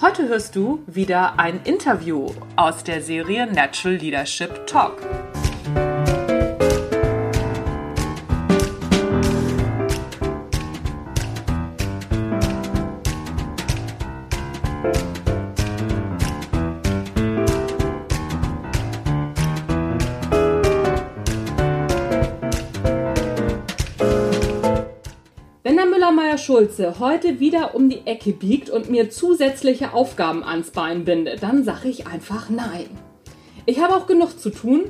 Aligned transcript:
Heute 0.00 0.28
hörst 0.28 0.54
du 0.54 0.84
wieder 0.86 1.40
ein 1.40 1.60
Interview 1.64 2.30
aus 2.54 2.84
der 2.84 3.02
Serie 3.02 3.52
Natural 3.52 3.96
Leadership 3.96 4.64
Talk. 4.68 5.02
Schulze 26.48 26.98
heute 26.98 27.40
wieder 27.40 27.74
um 27.74 27.90
die 27.90 28.06
Ecke 28.06 28.32
biegt 28.32 28.70
und 28.70 28.88
mir 28.88 29.10
zusätzliche 29.10 29.92
Aufgaben 29.92 30.42
ans 30.42 30.70
Bein 30.70 31.04
bindet, 31.04 31.42
dann 31.42 31.62
sage 31.62 31.90
ich 31.90 32.06
einfach 32.06 32.48
nein. 32.48 32.88
Ich 33.66 33.82
habe 33.82 33.94
auch 33.94 34.06
genug 34.06 34.40
zu 34.40 34.48
tun 34.48 34.84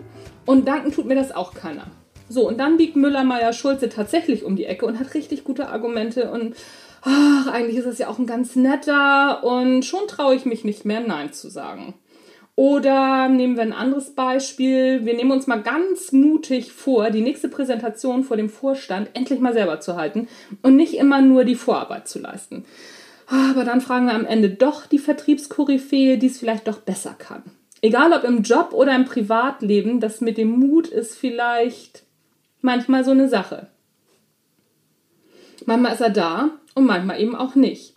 und 0.46 0.68
danken 0.68 0.92
tut 0.92 1.06
mir 1.06 1.16
das 1.16 1.34
auch 1.34 1.54
keiner. 1.54 1.88
So, 2.28 2.46
und 2.46 2.58
dann 2.58 2.76
biegt 2.76 2.94
Müller-Meyer-Schulze 2.94 3.88
tatsächlich 3.88 4.44
um 4.44 4.54
die 4.54 4.66
Ecke 4.66 4.86
und 4.86 5.00
hat 5.00 5.14
richtig 5.14 5.42
gute 5.42 5.68
Argumente 5.68 6.30
und 6.30 6.54
ach, 7.02 7.48
eigentlich 7.48 7.78
ist 7.78 7.88
das 7.88 7.98
ja 7.98 8.06
auch 8.06 8.20
ein 8.20 8.28
ganz 8.28 8.54
netter 8.54 9.42
und 9.42 9.84
schon 9.84 10.06
traue 10.06 10.36
ich 10.36 10.44
mich 10.44 10.62
nicht 10.62 10.84
mehr 10.84 11.00
Nein 11.00 11.32
zu 11.32 11.50
sagen. 11.50 11.94
Oder 12.58 13.28
nehmen 13.28 13.54
wir 13.54 13.62
ein 13.62 13.72
anderes 13.72 14.16
Beispiel. 14.16 15.04
Wir 15.04 15.14
nehmen 15.14 15.30
uns 15.30 15.46
mal 15.46 15.62
ganz 15.62 16.10
mutig 16.10 16.72
vor, 16.72 17.10
die 17.10 17.20
nächste 17.20 17.48
Präsentation 17.48 18.24
vor 18.24 18.36
dem 18.36 18.50
Vorstand 18.50 19.10
endlich 19.14 19.38
mal 19.38 19.52
selber 19.52 19.78
zu 19.78 19.94
halten 19.94 20.26
und 20.62 20.74
nicht 20.74 20.94
immer 20.94 21.22
nur 21.22 21.44
die 21.44 21.54
Vorarbeit 21.54 22.08
zu 22.08 22.18
leisten. 22.18 22.64
Aber 23.28 23.62
dann 23.62 23.80
fragen 23.80 24.06
wir 24.06 24.14
am 24.14 24.26
Ende 24.26 24.50
doch 24.50 24.86
die 24.86 24.98
Vertriebskoryphäe, 24.98 26.18
die 26.18 26.26
es 26.26 26.40
vielleicht 26.40 26.66
doch 26.66 26.78
besser 26.78 27.14
kann. 27.16 27.44
Egal 27.80 28.12
ob 28.12 28.24
im 28.24 28.42
Job 28.42 28.72
oder 28.72 28.92
im 28.96 29.04
Privatleben, 29.04 30.00
das 30.00 30.20
mit 30.20 30.36
dem 30.36 30.50
Mut 30.50 30.88
ist 30.88 31.16
vielleicht 31.16 32.02
manchmal 32.60 33.04
so 33.04 33.12
eine 33.12 33.28
Sache. 33.28 33.68
Manchmal 35.64 35.92
ist 35.92 36.00
er 36.00 36.10
da 36.10 36.50
und 36.74 36.86
manchmal 36.86 37.20
eben 37.20 37.36
auch 37.36 37.54
nicht 37.54 37.94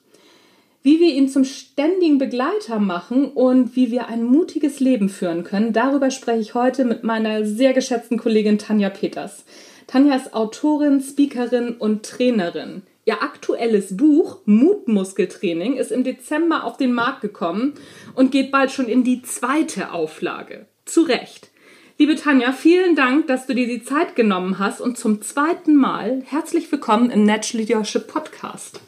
wie 0.84 1.00
wir 1.00 1.14
ihn 1.14 1.30
zum 1.30 1.44
ständigen 1.44 2.18
Begleiter 2.18 2.80
machen 2.80 3.26
und 3.26 3.76
wie 3.76 3.92
wir 3.92 4.08
ein 4.08 4.24
mutiges 4.24 4.80
Leben 4.80 5.10
führen 5.10 5.44
können. 5.44 5.74
Darüber 5.74 6.10
spreche 6.10 6.42
ich 6.42 6.54
heute 6.56 6.86
mit 6.86 7.04
meiner 7.04 7.46
sehr 7.46 7.74
geschätzten 7.74 8.18
Kollegin 8.18 8.58
Tanja 8.58 8.90
Peters. 8.90 9.46
Tanja 9.88 10.16
ist 10.16 10.34
Autorin, 10.34 11.02
Speakerin 11.02 11.76
und 11.76 12.04
Trainerin. 12.04 12.84
Ihr 13.06 13.24
aktuelles 13.24 13.98
Buch 13.98 14.40
Mutmuskeltraining 14.46 15.76
ist 15.76 15.92
im 15.92 16.04
Dezember 16.04 16.64
auf 16.64 16.78
den 16.78 16.94
Markt 16.94 17.22
gekommen 17.22 17.74
und 18.16 18.32
geht 18.32 18.52
bald 18.52 18.72
schon 18.72 18.88
in 18.88 19.04
die 19.04 19.22
zweite 19.22 19.92
Auflage. 19.92 20.66
Zu 20.86 21.02
Recht. 21.02 21.50
Liebe 21.98 22.16
Tanja, 22.16 22.52
vielen 22.52 22.96
Dank, 22.96 23.28
dass 23.28 23.48
du 23.48 23.54
dir 23.54 23.68
die 23.68 23.84
Zeit 23.84 24.16
genommen 24.16 24.60
hast 24.60 24.82
und 24.82 24.98
zum 24.98 25.22
zweiten 25.22 25.76
Mal 25.76 26.24
herzlich 26.26 26.72
willkommen 26.72 27.12
im 27.12 27.26
Natural 27.26 27.64
Leadership 27.64 28.08
Podcast. 28.08 28.82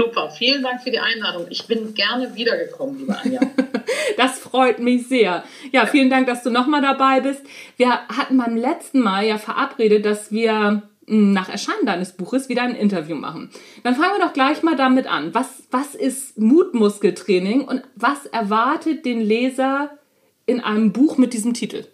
Super, 0.00 0.30
vielen 0.30 0.62
Dank 0.62 0.82
für 0.82 0.90
die 0.90 0.98
Einladung. 0.98 1.46
Ich 1.50 1.66
bin 1.66 1.92
gerne 1.92 2.34
wiedergekommen, 2.34 3.00
liebe 3.00 3.18
Anja. 3.18 3.40
das 4.16 4.38
freut 4.38 4.78
mich 4.78 5.08
sehr. 5.08 5.44
Ja, 5.72 5.84
vielen 5.84 6.08
Dank, 6.08 6.26
dass 6.26 6.42
du 6.42 6.48
nochmal 6.48 6.80
dabei 6.80 7.20
bist. 7.20 7.42
Wir 7.76 7.90
hatten 7.90 8.38
beim 8.38 8.56
letzten 8.56 9.00
Mal 9.00 9.26
ja 9.26 9.36
verabredet, 9.36 10.06
dass 10.06 10.32
wir 10.32 10.84
hm, 11.06 11.32
nach 11.34 11.50
Erscheinen 11.50 11.84
deines 11.84 12.12
Buches 12.12 12.48
wieder 12.48 12.62
ein 12.62 12.74
Interview 12.74 13.14
machen. 13.14 13.50
Dann 13.82 13.94
fangen 13.94 14.18
wir 14.18 14.26
doch 14.26 14.32
gleich 14.32 14.62
mal 14.62 14.74
damit 14.74 15.06
an. 15.06 15.34
Was, 15.34 15.64
was 15.70 15.94
ist 15.94 16.38
Mutmuskeltraining 16.38 17.68
und 17.68 17.82
was 17.94 18.24
erwartet 18.24 19.04
den 19.04 19.20
Leser 19.20 19.90
in 20.46 20.60
einem 20.60 20.92
Buch 20.92 21.18
mit 21.18 21.34
diesem 21.34 21.52
Titel? 21.52 21.84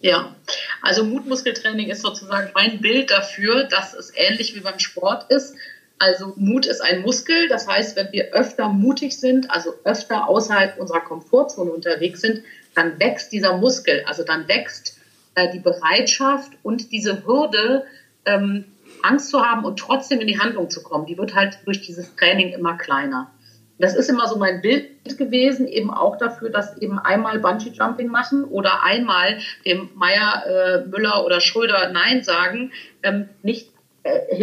Ja, 0.00 0.36
also 0.82 1.02
Mutmuskeltraining 1.02 1.88
ist 1.88 2.02
sozusagen 2.02 2.50
mein 2.54 2.82
Bild 2.82 3.10
dafür, 3.10 3.64
dass 3.64 3.94
es 3.94 4.12
ähnlich 4.14 4.54
wie 4.54 4.60
beim 4.60 4.78
Sport 4.78 5.30
ist 5.30 5.54
also 5.98 6.32
Mut 6.36 6.66
ist 6.66 6.80
ein 6.80 7.02
Muskel. 7.02 7.48
Das 7.48 7.66
heißt, 7.66 7.96
wenn 7.96 8.12
wir 8.12 8.32
öfter 8.32 8.68
mutig 8.68 9.18
sind, 9.18 9.50
also 9.50 9.74
öfter 9.84 10.28
außerhalb 10.28 10.78
unserer 10.78 11.00
Komfortzone 11.00 11.70
unterwegs 11.70 12.20
sind, 12.20 12.42
dann 12.74 12.98
wächst 12.98 13.32
dieser 13.32 13.56
Muskel. 13.56 14.04
Also 14.06 14.24
dann 14.24 14.48
wächst 14.48 14.98
äh, 15.34 15.50
die 15.52 15.60
Bereitschaft 15.60 16.52
und 16.62 16.92
diese 16.92 17.26
Hürde, 17.26 17.84
ähm, 18.24 18.64
Angst 19.02 19.30
zu 19.30 19.44
haben 19.44 19.64
und 19.64 19.78
trotzdem 19.78 20.20
in 20.20 20.26
die 20.26 20.40
Handlung 20.40 20.70
zu 20.70 20.82
kommen. 20.82 21.06
Die 21.06 21.18
wird 21.18 21.34
halt 21.34 21.58
durch 21.64 21.80
dieses 21.80 22.14
Training 22.16 22.52
immer 22.52 22.76
kleiner. 22.76 23.30
Das 23.78 23.94
ist 23.94 24.10
immer 24.10 24.26
so 24.26 24.36
mein 24.36 24.60
Bild 24.60 25.16
gewesen, 25.18 25.68
eben 25.68 25.92
auch 25.92 26.18
dafür, 26.18 26.50
dass 26.50 26.76
eben 26.78 26.98
einmal 26.98 27.38
Bungee 27.38 27.70
Jumping 27.70 28.08
machen 28.08 28.44
oder 28.44 28.82
einmal 28.82 29.38
dem 29.64 29.90
Meier, 29.94 30.44
äh, 30.46 30.88
Müller 30.88 31.24
oder 31.24 31.40
Schröder 31.40 31.90
Nein 31.92 32.24
sagen, 32.24 32.72
ähm, 33.04 33.28
nicht 33.42 33.70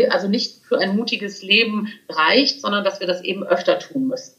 also 0.10 0.28
nicht 0.28 0.64
für 0.66 0.80
ein 0.80 0.96
mutiges 0.96 1.42
Leben 1.42 1.90
reicht, 2.10 2.62
sondern 2.62 2.84
dass 2.84 3.00
wir 3.00 3.08
das 3.08 3.22
eben 3.22 3.44
öfter 3.44 3.80
tun 3.80 4.08
müssen. 4.08 4.36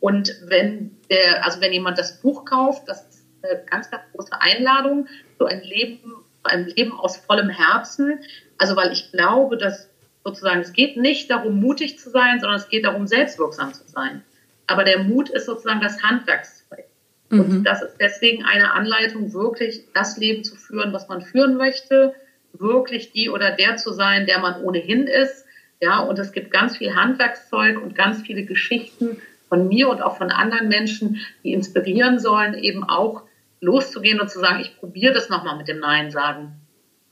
Und 0.00 0.34
wenn 0.46 0.96
der, 1.10 1.44
also 1.44 1.60
wenn 1.60 1.72
jemand 1.72 1.98
das 1.98 2.20
Buch 2.20 2.44
kauft, 2.44 2.88
das 2.88 3.02
ist 3.02 3.24
eine 3.42 3.62
ganz, 3.64 3.90
ganz 3.90 4.02
große 4.12 4.40
Einladung 4.40 5.06
für 5.36 5.46
ein 5.48 5.62
Leben, 5.62 6.14
ein 6.42 6.66
Leben 6.66 6.92
aus 6.92 7.18
vollem 7.18 7.50
Herzen. 7.50 8.20
Also 8.58 8.76
weil 8.76 8.92
ich 8.92 9.12
glaube, 9.12 9.56
dass 9.56 9.88
sozusagen 10.24 10.60
es 10.60 10.72
geht 10.72 10.96
nicht 10.96 11.30
darum, 11.30 11.60
mutig 11.60 11.98
zu 11.98 12.10
sein, 12.10 12.40
sondern 12.40 12.58
es 12.58 12.68
geht 12.68 12.84
darum, 12.84 13.06
selbstwirksam 13.06 13.72
zu 13.74 13.86
sein. 13.86 14.22
Aber 14.66 14.84
der 14.84 15.00
Mut 15.00 15.28
ist 15.30 15.46
sozusagen 15.46 15.80
das 15.80 16.02
Handwerkszeug. 16.02 16.84
Mhm. 17.30 17.40
Und 17.40 17.64
das 17.64 17.82
ist 17.82 17.96
deswegen 18.00 18.44
eine 18.44 18.72
Anleitung, 18.72 19.32
wirklich 19.32 19.84
das 19.94 20.16
Leben 20.16 20.44
zu 20.44 20.56
führen, 20.56 20.92
was 20.92 21.08
man 21.08 21.22
führen 21.22 21.56
möchte, 21.56 22.14
wirklich 22.52 23.12
die 23.12 23.30
oder 23.30 23.52
der 23.52 23.76
zu 23.76 23.92
sein, 23.92 24.26
der 24.26 24.38
man 24.38 24.62
ohnehin 24.62 25.06
ist. 25.06 25.46
Ja, 25.80 26.00
und 26.00 26.18
es 26.18 26.32
gibt 26.32 26.50
ganz 26.50 26.76
viel 26.76 26.94
Handwerkszeug 26.94 27.82
und 27.82 27.94
ganz 27.94 28.22
viele 28.22 28.44
Geschichten 28.44 29.18
von 29.48 29.66
mir 29.66 29.88
und 29.88 30.02
auch 30.02 30.18
von 30.18 30.30
anderen 30.30 30.68
Menschen, 30.68 31.20
die 31.42 31.52
inspirieren 31.52 32.18
sollen, 32.18 32.54
eben 32.54 32.84
auch 32.84 33.22
loszugehen 33.60 34.20
und 34.20 34.30
zu 34.30 34.40
sagen, 34.40 34.60
ich 34.60 34.76
probiere 34.78 35.12
das 35.14 35.28
nochmal 35.28 35.56
mit 35.56 35.68
dem 35.68 35.80
Nein 35.80 36.10
sagen. 36.10 36.60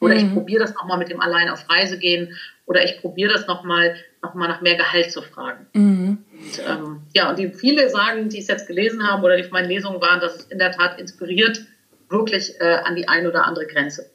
Oder 0.01 0.15
mhm. 0.15 0.21
ich 0.21 0.33
probiere 0.33 0.61
das 0.61 0.75
nochmal 0.75 0.99
mit 0.99 1.11
dem 1.11 1.21
Allein 1.21 1.49
auf 1.49 1.69
Reise 1.69 1.99
gehen. 1.99 2.37
Oder 2.67 2.85
ich 2.85 3.01
probiere 3.01 3.33
das 3.33 3.47
nochmal 3.47 3.97
noch 4.23 4.35
mal 4.35 4.49
nach 4.49 4.61
mehr 4.61 4.77
Gehalt 4.77 5.11
zu 5.11 5.23
fragen. 5.23 5.67
Mhm. 5.73 6.19
Und, 6.33 6.63
ähm, 6.69 7.01
ja, 7.15 7.31
und 7.31 7.39
die 7.39 7.49
viele 7.49 7.89
sagen, 7.89 8.29
die 8.29 8.39
es 8.39 8.49
jetzt 8.49 8.67
gelesen 8.67 9.07
haben 9.07 9.23
oder 9.23 9.37
die 9.37 9.45
auf 9.45 9.51
meinen 9.51 9.69
Lesungen 9.69 10.01
waren, 10.01 10.21
dass 10.21 10.37
es 10.37 10.45
in 10.47 10.59
der 10.59 10.73
Tat 10.73 11.01
inspiriert, 11.01 11.65
wirklich 12.09 12.61
äh, 12.61 12.79
an 12.85 12.97
die 12.97 13.09
eine 13.09 13.29
oder 13.29 13.45
andere 13.45 13.67
Grenze. 13.67 14.11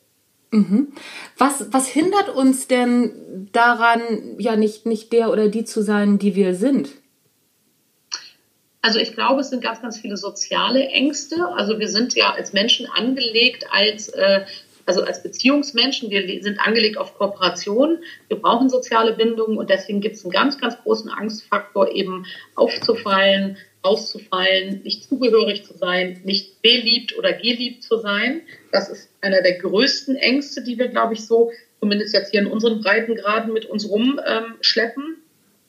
Mhm. 0.53 0.93
Was, 1.39 1.65
was 1.73 1.87
hindert 1.87 2.29
uns 2.29 2.67
denn 2.67 3.49
daran, 3.51 4.01
ja 4.37 4.55
nicht, 4.55 4.85
nicht 4.85 5.11
der 5.11 5.31
oder 5.31 5.47
die 5.47 5.65
zu 5.65 5.81
sein, 5.81 6.19
die 6.19 6.35
wir 6.35 6.53
sind? 6.53 6.89
Also 8.83 8.99
ich 8.99 9.13
glaube, 9.13 9.41
es 9.41 9.49
sind 9.49 9.63
ganz, 9.63 9.81
ganz 9.81 9.97
viele 9.97 10.15
soziale 10.15 10.89
Ängste. 10.89 11.47
Also 11.55 11.79
wir 11.79 11.87
sind 11.87 12.13
ja 12.13 12.33
als 12.33 12.53
Menschen 12.53 12.85
angelegt 12.85 13.65
als, 13.71 14.09
äh, 14.09 14.45
also 14.85 15.03
als 15.03 15.23
Beziehungsmenschen. 15.23 16.09
Wir 16.09 16.41
sind 16.41 16.59
angelegt 16.59 16.97
auf 16.97 17.17
Kooperation. 17.17 17.99
Wir 18.27 18.37
brauchen 18.37 18.69
soziale 18.69 19.13
Bindungen 19.13 19.57
und 19.57 19.69
deswegen 19.69 20.01
gibt 20.01 20.15
es 20.15 20.23
einen 20.23 20.31
ganz, 20.31 20.59
ganz 20.59 20.77
großen 20.83 21.09
Angstfaktor, 21.09 21.91
eben 21.91 22.25
aufzufallen, 22.55 23.57
auszufallen, 23.81 24.81
nicht 24.83 25.03
zugehörig 25.03 25.65
zu 25.65 25.77
sein, 25.77 26.21
nicht 26.23 26.61
beliebt 26.61 27.17
oder 27.17 27.33
geliebt 27.33 27.83
zu 27.83 27.97
sein. 27.97 28.41
Das 28.71 28.89
ist 28.89 29.09
einer 29.21 29.41
der 29.41 29.57
größten 29.59 30.15
Ängste, 30.15 30.63
die 30.63 30.77
wir, 30.77 30.87
glaube 30.87 31.13
ich, 31.13 31.25
so 31.25 31.51
zumindest 31.79 32.13
jetzt 32.13 32.31
hier 32.31 32.39
in 32.39 32.47
unseren 32.47 32.81
Breitengraden 32.81 33.51
mit 33.51 33.65
uns 33.65 33.89
rumschleppen. 33.89 35.17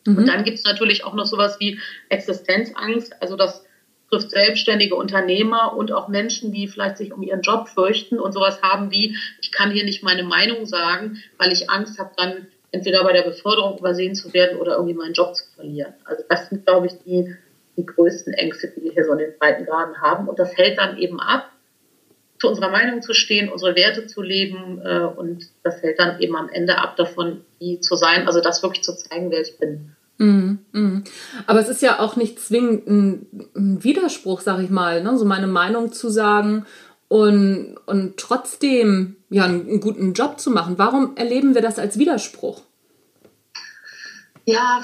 Ähm, 0.06 0.12
mhm. 0.12 0.18
Und 0.18 0.28
dann 0.28 0.44
gibt 0.44 0.58
es 0.58 0.64
natürlich 0.64 1.04
auch 1.04 1.14
noch 1.14 1.26
sowas 1.26 1.56
wie 1.58 1.80
Existenzangst. 2.08 3.20
Also 3.20 3.36
das 3.36 3.64
trifft 4.14 4.30
selbstständige 4.30 4.94
Unternehmer 4.94 5.76
und 5.76 5.92
auch 5.92 6.08
Menschen, 6.08 6.52
die 6.52 6.68
vielleicht 6.68 6.98
sich 6.98 7.12
um 7.12 7.22
ihren 7.22 7.42
Job 7.42 7.68
fürchten 7.68 8.18
und 8.20 8.32
sowas 8.32 8.62
haben 8.62 8.90
wie, 8.90 9.16
ich 9.40 9.50
kann 9.50 9.70
hier 9.70 9.84
nicht 9.84 10.02
meine 10.02 10.22
Meinung 10.22 10.66
sagen, 10.66 11.22
weil 11.38 11.52
ich 11.52 11.70
Angst 11.70 11.98
habe, 11.98 12.10
dann 12.16 12.46
entweder 12.70 13.04
bei 13.04 13.12
der 13.12 13.22
Beförderung 13.22 13.78
übersehen 13.78 14.14
zu 14.14 14.32
werden 14.32 14.58
oder 14.58 14.76
irgendwie 14.76 14.94
meinen 14.94 15.14
Job 15.14 15.34
zu 15.34 15.44
verlieren. 15.54 15.94
Also 16.04 16.24
das 16.28 16.48
sind, 16.48 16.66
glaube 16.66 16.86
ich, 16.86 16.92
die, 17.04 17.34
die 17.76 17.86
größten 17.86 18.32
Ängste, 18.34 18.72
die 18.76 18.84
wir 18.84 18.92
hier 18.92 19.04
so 19.04 19.12
in 19.12 19.18
den 19.18 19.38
Breitengraden 19.38 20.00
haben. 20.00 20.28
Und 20.28 20.38
das 20.38 20.56
hält 20.56 20.78
dann 20.78 20.98
eben 20.98 21.20
ab, 21.20 21.50
zu 22.38 22.48
unserer 22.48 22.70
Meinung 22.70 23.00
zu 23.00 23.14
stehen, 23.14 23.48
unsere 23.48 23.76
Werte 23.76 24.06
zu 24.06 24.20
leben 24.20 24.80
äh, 24.84 25.04
und 25.04 25.46
das 25.62 25.80
fällt 25.80 25.98
dann 25.98 26.20
eben 26.20 26.36
am 26.36 26.48
Ende 26.48 26.78
ab 26.78 26.96
davon, 26.96 27.44
wie 27.58 27.80
zu 27.80 27.94
sein, 27.94 28.26
also 28.26 28.40
das 28.40 28.62
wirklich 28.62 28.82
zu 28.82 28.94
zeigen, 28.94 29.30
wer 29.30 29.40
ich 29.40 29.56
bin. 29.58 29.94
Mm. 30.18 31.02
Aber 31.46 31.60
es 31.60 31.68
ist 31.68 31.82
ja 31.82 31.98
auch 31.98 32.16
nicht 32.16 32.40
zwingend 32.40 32.86
ein, 32.86 33.26
ein 33.56 33.84
Widerspruch, 33.84 34.40
sag 34.40 34.60
ich 34.60 34.70
mal, 34.70 35.02
ne? 35.02 35.18
so 35.18 35.24
meine 35.24 35.48
Meinung 35.48 35.92
zu 35.92 36.08
sagen 36.08 36.66
und, 37.08 37.76
und 37.86 38.16
trotzdem 38.16 39.16
ja, 39.30 39.44
einen, 39.44 39.68
einen 39.68 39.80
guten 39.80 40.12
Job 40.12 40.40
zu 40.40 40.50
machen. 40.50 40.78
Warum 40.78 41.16
erleben 41.16 41.54
wir 41.54 41.62
das 41.62 41.78
als 41.78 41.98
Widerspruch? 41.98 42.62
Ja, 44.46 44.82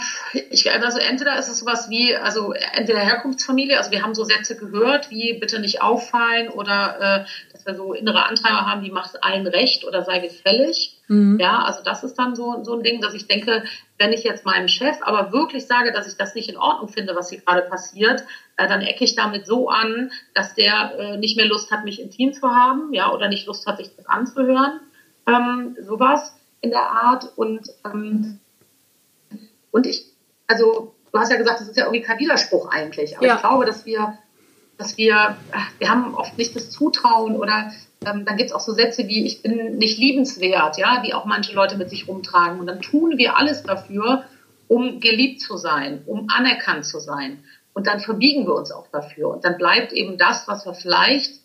ich, 0.50 0.70
also 0.72 0.98
entweder 0.98 1.38
ist 1.38 1.48
es 1.48 1.58
sowas 1.58 1.90
wie, 1.90 2.16
also 2.16 2.52
entweder 2.52 3.00
Herkunftsfamilie, 3.00 3.76
also 3.76 3.90
wir 3.90 4.02
haben 4.02 4.14
so 4.14 4.24
Sätze 4.24 4.56
gehört, 4.56 5.10
wie 5.10 5.38
bitte 5.38 5.60
nicht 5.60 5.82
auffallen 5.82 6.48
oder 6.48 7.26
äh, 7.26 7.49
dass 7.60 7.66
wir 7.66 7.74
so 7.74 7.92
innere 7.92 8.26
Antreiber 8.26 8.66
haben, 8.66 8.82
die 8.82 8.90
macht 8.90 9.22
allen 9.22 9.46
recht 9.46 9.84
oder 9.84 10.04
sei 10.04 10.18
gefällig. 10.18 10.98
Mhm. 11.08 11.38
Ja, 11.40 11.62
also 11.62 11.82
das 11.82 12.04
ist 12.04 12.14
dann 12.14 12.34
so, 12.34 12.62
so 12.64 12.74
ein 12.74 12.82
Ding, 12.82 13.00
dass 13.00 13.14
ich 13.14 13.26
denke, 13.26 13.64
wenn 13.98 14.12
ich 14.12 14.24
jetzt 14.24 14.44
meinem 14.44 14.68
Chef 14.68 14.96
aber 15.02 15.32
wirklich 15.32 15.66
sage, 15.66 15.92
dass 15.92 16.06
ich 16.06 16.16
das 16.16 16.34
nicht 16.34 16.48
in 16.48 16.56
Ordnung 16.56 16.88
finde, 16.88 17.14
was 17.14 17.30
hier 17.30 17.40
gerade 17.40 17.62
passiert, 17.62 18.24
äh, 18.56 18.68
dann 18.68 18.80
ecke 18.80 19.04
ich 19.04 19.14
damit 19.14 19.46
so 19.46 19.68
an, 19.68 20.10
dass 20.34 20.54
der 20.54 20.94
äh, 20.98 21.16
nicht 21.16 21.36
mehr 21.36 21.46
Lust 21.46 21.70
hat, 21.70 21.84
mich 21.84 22.00
im 22.00 22.10
Team 22.10 22.32
zu 22.32 22.48
haben, 22.48 22.92
ja, 22.92 23.12
oder 23.12 23.28
nicht 23.28 23.46
Lust 23.46 23.66
hat, 23.66 23.78
sich 23.78 23.94
das 23.96 24.06
anzuhören. 24.06 24.80
Ähm, 25.26 25.76
sowas 25.80 26.34
in 26.60 26.70
der 26.70 26.90
Art 26.90 27.26
und 27.36 27.68
ähm, 27.84 28.40
und 29.70 29.86
ich, 29.86 30.04
also 30.46 30.94
du 31.12 31.18
hast 31.18 31.30
ja 31.30 31.36
gesagt, 31.36 31.60
das 31.60 31.68
ist 31.68 31.76
ja 31.76 31.84
irgendwie 31.84 32.02
kein 32.02 32.18
Widerspruch 32.18 32.70
eigentlich. 32.70 33.16
Aber 33.16 33.26
ja. 33.26 33.36
ich 33.36 33.40
glaube, 33.40 33.64
dass 33.64 33.86
wir, 33.86 34.18
dass 34.80 34.96
wir, 34.96 35.36
wir 35.78 35.88
haben 35.90 36.14
oft 36.14 36.38
nicht 36.38 36.56
das 36.56 36.70
Zutrauen 36.70 37.36
oder 37.36 37.70
ähm, 38.04 38.24
dann 38.24 38.36
gibt 38.36 38.50
es 38.50 38.52
auch 38.52 38.60
so 38.60 38.72
Sätze 38.72 39.06
wie, 39.08 39.26
ich 39.26 39.42
bin 39.42 39.76
nicht 39.76 39.98
liebenswert, 39.98 40.78
ja, 40.78 41.02
die 41.02 41.12
auch 41.12 41.26
manche 41.26 41.54
Leute 41.54 41.76
mit 41.76 41.90
sich 41.90 42.08
rumtragen. 42.08 42.58
Und 42.58 42.66
dann 42.66 42.80
tun 42.80 43.18
wir 43.18 43.36
alles 43.36 43.62
dafür, 43.62 44.24
um 44.68 45.00
geliebt 45.00 45.42
zu 45.42 45.56
sein, 45.58 46.02
um 46.06 46.28
anerkannt 46.30 46.86
zu 46.86 46.98
sein. 46.98 47.44
Und 47.74 47.86
dann 47.86 48.00
verbiegen 48.00 48.46
wir 48.46 48.54
uns 48.54 48.72
auch 48.72 48.86
dafür. 48.88 49.28
Und 49.28 49.44
dann 49.44 49.58
bleibt 49.58 49.92
eben 49.92 50.16
das, 50.16 50.48
was 50.48 50.64
wir 50.64 50.74
vielleicht 50.74 51.40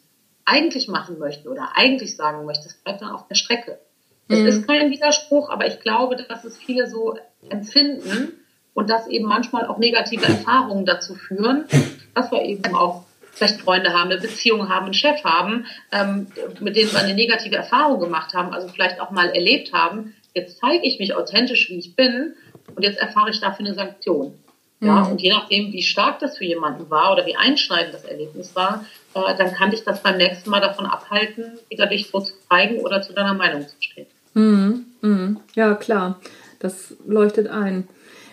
eigentlich 0.45 0.87
machen 0.87 1.19
möchten 1.19 1.49
oder 1.49 1.71
eigentlich 1.75 2.15
sagen 2.15 2.45
möchten, 2.45 2.65
das 2.65 2.75
bleibt 2.75 3.01
dann 3.01 3.11
auf 3.11 3.27
der 3.27 3.35
Strecke. 3.35 3.79
Es 4.27 4.39
mhm. 4.39 4.47
ist 4.47 4.67
kein 4.67 4.91
Widerspruch, 4.91 5.49
aber 5.49 5.67
ich 5.67 5.81
glaube, 5.81 6.15
dass 6.15 6.45
es 6.45 6.57
viele 6.57 6.87
so 6.87 7.17
empfinden 7.49 8.33
und 8.73 8.89
dass 8.89 9.07
eben 9.07 9.27
manchmal 9.27 9.67
auch 9.67 9.77
negative 9.77 10.25
Erfahrungen 10.25 10.85
dazu 10.85 11.15
führen, 11.15 11.65
dass 12.13 12.31
wir 12.31 12.43
eben 12.43 12.75
auch 12.75 13.04
vielleicht 13.35 13.61
Freunde 13.61 13.93
haben, 13.93 14.09
eine 14.09 14.19
Beziehung 14.19 14.69
haben, 14.69 14.85
einen 14.85 14.93
Chef 14.93 15.23
haben, 15.23 15.67
ähm, 15.91 16.27
mit 16.59 16.75
denen 16.75 16.91
wir 16.91 16.99
eine 16.99 17.13
negative 17.13 17.55
Erfahrung 17.55 17.99
gemacht 17.99 18.33
haben, 18.33 18.53
also 18.53 18.67
vielleicht 18.69 18.99
auch 18.99 19.11
mal 19.11 19.29
erlebt 19.29 19.73
haben, 19.73 20.15
jetzt 20.33 20.57
zeige 20.59 20.85
ich 20.85 20.99
mich 20.99 21.13
authentisch, 21.13 21.69
wie 21.69 21.77
ich 21.77 21.95
bin 21.95 22.33
und 22.75 22.83
jetzt 22.83 22.97
erfahre 22.97 23.29
ich 23.29 23.39
dafür 23.39 23.65
eine 23.65 23.75
Sanktion. 23.75 24.33
Ja, 24.81 25.05
mhm. 25.05 25.11
und 25.11 25.21
je 25.21 25.31
nachdem, 25.31 25.71
wie 25.71 25.81
stark 25.81 26.19
das 26.19 26.37
für 26.37 26.43
jemanden 26.43 26.89
war 26.89 27.13
oder 27.13 27.25
wie 27.25 27.35
einschneidend 27.35 27.93
das 27.93 28.03
Erlebnis 28.03 28.55
war, 28.55 28.85
äh, 29.13 29.35
dann 29.37 29.53
kann 29.53 29.71
dich 29.71 29.83
das 29.83 30.03
beim 30.03 30.17
nächsten 30.17 30.49
Mal 30.49 30.59
davon 30.59 30.85
abhalten, 30.85 31.59
wieder 31.69 31.87
dich 31.87 32.09
so 32.09 32.19
zu 32.19 32.33
zeigen 32.49 32.79
oder 32.79 33.01
zu 33.01 33.13
deiner 33.13 33.33
Meinung 33.33 33.67
zu 33.67 33.75
stehen. 33.79 34.07
Mhm. 34.33 34.85
Mhm. 35.01 35.39
Ja, 35.55 35.75
klar. 35.75 36.19
Das 36.59 36.93
leuchtet 37.07 37.47
ein. 37.47 37.87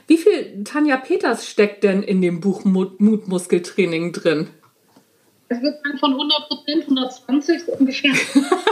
Wie 0.09 0.19
viel 0.19 0.65
Tanja 0.65 0.97
Peters 0.97 1.47
steckt 1.49 1.85
denn 1.85 2.03
in 2.03 2.21
dem 2.21 2.41
Buch 2.41 2.65
Mutmuskeltraining 2.65 4.13
drin? 4.13 4.49
Es 5.53 5.63
wird 5.63 5.81
dann 5.85 5.99
von 5.99 6.13
100 6.13 6.49
Prozent, 6.49 6.85
120 6.85 7.65
so 7.65 7.73
ungefähr. 7.73 8.13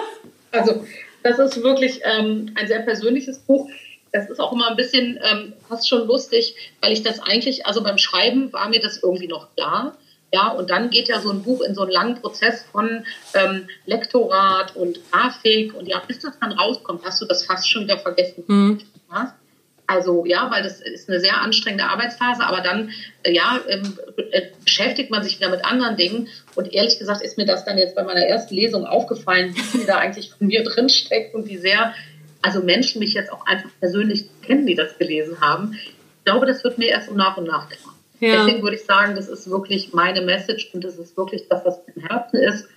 also, 0.50 0.84
das 1.22 1.38
ist 1.38 1.62
wirklich 1.62 2.00
ähm, 2.04 2.52
ein 2.54 2.66
sehr 2.66 2.80
persönliches 2.80 3.38
Buch. 3.40 3.68
Das 4.12 4.30
ist 4.30 4.40
auch 4.40 4.52
immer 4.52 4.68
ein 4.68 4.76
bisschen 4.76 5.18
ähm, 5.22 5.52
fast 5.68 5.88
schon 5.88 6.06
lustig, 6.06 6.54
weil 6.80 6.92
ich 6.92 7.02
das 7.02 7.20
eigentlich, 7.20 7.66
also 7.66 7.82
beim 7.82 7.98
Schreiben 7.98 8.52
war 8.52 8.68
mir 8.70 8.80
das 8.80 9.02
irgendwie 9.02 9.28
noch 9.28 9.54
klar. 9.54 9.96
Ja, 10.32 10.48
und 10.48 10.70
dann 10.70 10.90
geht 10.90 11.08
ja 11.08 11.20
so 11.20 11.30
ein 11.30 11.42
Buch 11.42 11.60
in 11.60 11.74
so 11.74 11.82
einen 11.82 11.90
langen 11.90 12.14
Prozess 12.14 12.64
von 12.72 13.04
ähm, 13.34 13.68
Lektorat 13.84 14.74
und 14.76 15.00
Grafik 15.10 15.74
und 15.74 15.86
ja, 15.86 16.00
bis 16.06 16.20
das 16.20 16.38
dann 16.38 16.52
rauskommt, 16.52 17.04
hast 17.04 17.20
du 17.20 17.26
das 17.26 17.44
fast 17.44 17.68
schon 17.68 17.82
wieder 17.82 17.98
vergessen. 17.98 18.44
Mhm. 18.46 18.78
Also 19.90 20.24
ja, 20.24 20.48
weil 20.52 20.62
das 20.62 20.80
ist 20.80 21.08
eine 21.08 21.18
sehr 21.18 21.40
anstrengende 21.40 21.84
Arbeitsphase, 21.84 22.44
aber 22.44 22.60
dann 22.60 22.90
äh, 23.24 23.32
ja 23.32 23.58
ähm, 23.68 23.98
äh, 24.30 24.42
beschäftigt 24.62 25.10
man 25.10 25.24
sich 25.24 25.40
wieder 25.40 25.50
mit 25.50 25.64
anderen 25.64 25.96
Dingen. 25.96 26.28
Und 26.54 26.72
ehrlich 26.72 27.00
gesagt 27.00 27.22
ist 27.22 27.36
mir 27.36 27.44
das 27.44 27.64
dann 27.64 27.76
jetzt 27.76 27.96
bei 27.96 28.04
meiner 28.04 28.20
ersten 28.20 28.54
Lesung 28.54 28.86
aufgefallen, 28.86 29.52
wie 29.56 29.60
viel 29.60 29.86
da 29.86 29.98
eigentlich 29.98 30.30
von 30.30 30.46
mir 30.46 30.62
drin 30.62 30.88
steckt 30.88 31.34
und 31.34 31.48
wie 31.48 31.56
sehr 31.56 31.92
also 32.40 32.62
Menschen 32.62 33.00
mich 33.00 33.14
jetzt 33.14 33.32
auch 33.32 33.44
einfach 33.46 33.68
persönlich 33.80 34.26
kennen, 34.42 34.64
die 34.64 34.76
das 34.76 34.96
gelesen 34.96 35.40
haben. 35.40 35.72
Ich 35.74 36.24
glaube, 36.24 36.46
das 36.46 36.62
wird 36.62 36.78
mir 36.78 36.88
erst 36.88 37.08
so 37.08 37.14
nach 37.14 37.36
und 37.36 37.48
nach 37.48 37.68
klar. 37.68 37.94
Ja. 38.20 38.44
Deswegen 38.44 38.62
würde 38.62 38.76
ich 38.76 38.84
sagen, 38.84 39.16
das 39.16 39.28
ist 39.28 39.50
wirklich 39.50 39.92
meine 39.92 40.22
Message 40.22 40.70
und 40.72 40.84
das 40.84 40.98
ist 40.98 41.16
wirklich 41.16 41.48
das, 41.48 41.64
was 41.64 41.80
im 41.94 42.02
Herzen 42.02 42.36
ist. 42.36 42.68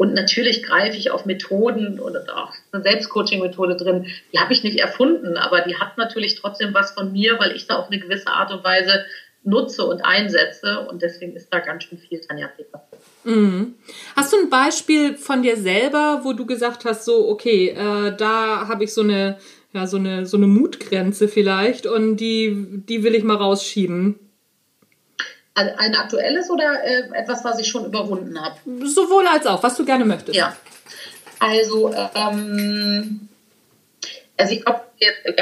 Und 0.00 0.14
natürlich 0.14 0.62
greife 0.62 0.96
ich 0.96 1.10
auf 1.10 1.26
Methoden 1.26 2.00
oder 2.00 2.24
auch 2.34 2.54
eine 2.72 2.82
Selbstcoaching-Methode 2.82 3.76
drin. 3.76 4.06
Die 4.32 4.38
habe 4.38 4.54
ich 4.54 4.64
nicht 4.64 4.78
erfunden, 4.78 5.36
aber 5.36 5.60
die 5.60 5.76
hat 5.76 5.98
natürlich 5.98 6.36
trotzdem 6.36 6.72
was 6.72 6.92
von 6.92 7.12
mir, 7.12 7.38
weil 7.38 7.54
ich 7.54 7.66
da 7.66 7.76
auf 7.76 7.88
eine 7.88 8.00
gewisse 8.00 8.28
Art 8.28 8.50
und 8.50 8.64
Weise 8.64 9.04
nutze 9.44 9.84
und 9.84 10.00
einsetze. 10.00 10.86
Und 10.88 11.02
deswegen 11.02 11.36
ist 11.36 11.52
da 11.52 11.58
ganz 11.58 11.84
schön 11.84 11.98
viel 11.98 12.18
Tanja 12.18 12.48
Peter. 12.48 12.82
Mhm. 13.24 13.74
Hast 14.16 14.32
du 14.32 14.38
ein 14.38 14.48
Beispiel 14.48 15.18
von 15.18 15.42
dir 15.42 15.58
selber, 15.58 16.20
wo 16.22 16.32
du 16.32 16.46
gesagt 16.46 16.86
hast, 16.86 17.04
so, 17.04 17.28
okay, 17.28 17.68
äh, 17.68 18.16
da 18.16 18.68
habe 18.68 18.84
ich 18.84 18.94
so 18.94 19.02
eine, 19.02 19.36
ja, 19.74 19.86
so 19.86 19.98
eine, 19.98 20.24
so 20.24 20.38
eine 20.38 20.46
Mutgrenze 20.46 21.28
vielleicht 21.28 21.84
und 21.84 22.16
die, 22.16 22.56
die 22.88 23.04
will 23.04 23.14
ich 23.14 23.22
mal 23.22 23.36
rausschieben? 23.36 24.29
Ein, 25.76 25.94
aktuelles 25.94 26.50
oder 26.50 26.84
äh, 26.84 27.08
etwas, 27.14 27.44
was 27.44 27.58
ich 27.58 27.68
schon 27.68 27.84
überwunden 27.84 28.40
habe? 28.40 28.56
Sowohl 28.86 29.26
als 29.26 29.46
auch, 29.46 29.62
was 29.62 29.76
du 29.76 29.84
gerne 29.84 30.04
möchtest. 30.04 30.36
Ja. 30.36 30.56
Also, 31.38 31.94
ähm, 32.14 33.28
also 34.36 34.52
ich 34.52 34.64
glaube, 34.64 34.80
äh, 35.00 35.32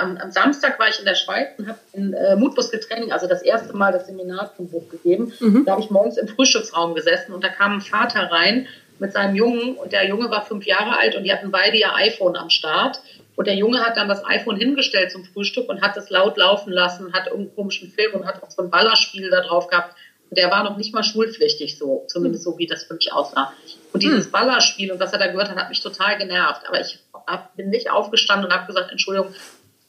am, 0.00 0.16
am, 0.16 0.30
Samstag 0.30 0.78
war 0.78 0.88
ich 0.88 0.98
in 0.98 1.04
der 1.04 1.14
Schweiz 1.14 1.48
und 1.58 1.68
habe 1.68 1.78
ein 1.94 2.14
äh, 2.14 2.36
Mutmuskeltraining, 2.36 3.12
also 3.12 3.26
das 3.26 3.42
erste 3.42 3.76
Mal 3.76 3.92
das 3.92 4.06
Seminar 4.06 4.54
zum 4.56 4.68
Buch 4.68 4.88
gegeben. 4.88 5.32
Mhm. 5.40 5.64
Da 5.64 5.72
habe 5.72 5.82
ich 5.82 5.90
morgens 5.90 6.16
im 6.16 6.28
Frühstücksraum 6.28 6.94
gesessen 6.94 7.32
und 7.32 7.44
da 7.44 7.48
kam 7.48 7.74
ein 7.76 7.80
Vater 7.82 8.30
rein 8.30 8.66
mit 8.98 9.12
seinem 9.12 9.34
Jungen 9.34 9.74
und 9.76 9.92
der 9.92 10.06
Junge 10.06 10.30
war 10.30 10.46
fünf 10.46 10.64
Jahre 10.64 10.98
alt 10.98 11.14
und 11.16 11.24
die 11.24 11.32
hatten 11.32 11.50
beide 11.50 11.76
ihr 11.76 11.94
iPhone 11.94 12.36
am 12.36 12.48
Start. 12.48 13.02
Und 13.34 13.46
der 13.46 13.54
Junge 13.54 13.80
hat 13.80 13.96
dann 13.96 14.08
das 14.08 14.24
iPhone 14.24 14.56
hingestellt 14.56 15.10
zum 15.10 15.24
Frühstück 15.24 15.68
und 15.68 15.80
hat 15.80 15.96
es 15.96 16.10
laut 16.10 16.36
laufen 16.36 16.72
lassen, 16.72 17.12
hat 17.12 17.26
irgendeinen 17.26 17.54
komischen 17.54 17.90
Film 17.90 18.14
und 18.14 18.26
hat 18.26 18.42
auch 18.42 18.50
so 18.50 18.62
ein 18.62 18.70
Ballerspiel 18.70 19.30
da 19.30 19.40
drauf 19.40 19.68
gehabt. 19.68 19.96
Und 20.28 20.38
der 20.38 20.50
war 20.50 20.64
noch 20.64 20.76
nicht 20.76 20.94
mal 20.94 21.02
schulpflichtig, 21.02 21.78
so, 21.78 22.04
zumindest 22.08 22.44
so, 22.44 22.58
wie 22.58 22.66
das 22.66 22.84
für 22.84 22.94
mich 22.94 23.12
aussah. 23.12 23.52
Und 23.92 24.02
dieses 24.02 24.26
hm. 24.26 24.32
Ballerspiel 24.32 24.92
und 24.92 25.00
was 25.00 25.12
er 25.12 25.18
da 25.18 25.26
gehört 25.26 25.50
hat, 25.50 25.56
hat 25.56 25.68
mich 25.68 25.82
total 25.82 26.18
genervt. 26.18 26.62
Aber 26.66 26.80
ich 26.80 26.98
hab, 27.26 27.56
bin 27.56 27.70
nicht 27.70 27.90
aufgestanden 27.90 28.46
und 28.46 28.54
habe 28.54 28.66
gesagt, 28.66 28.90
Entschuldigung, 28.90 29.34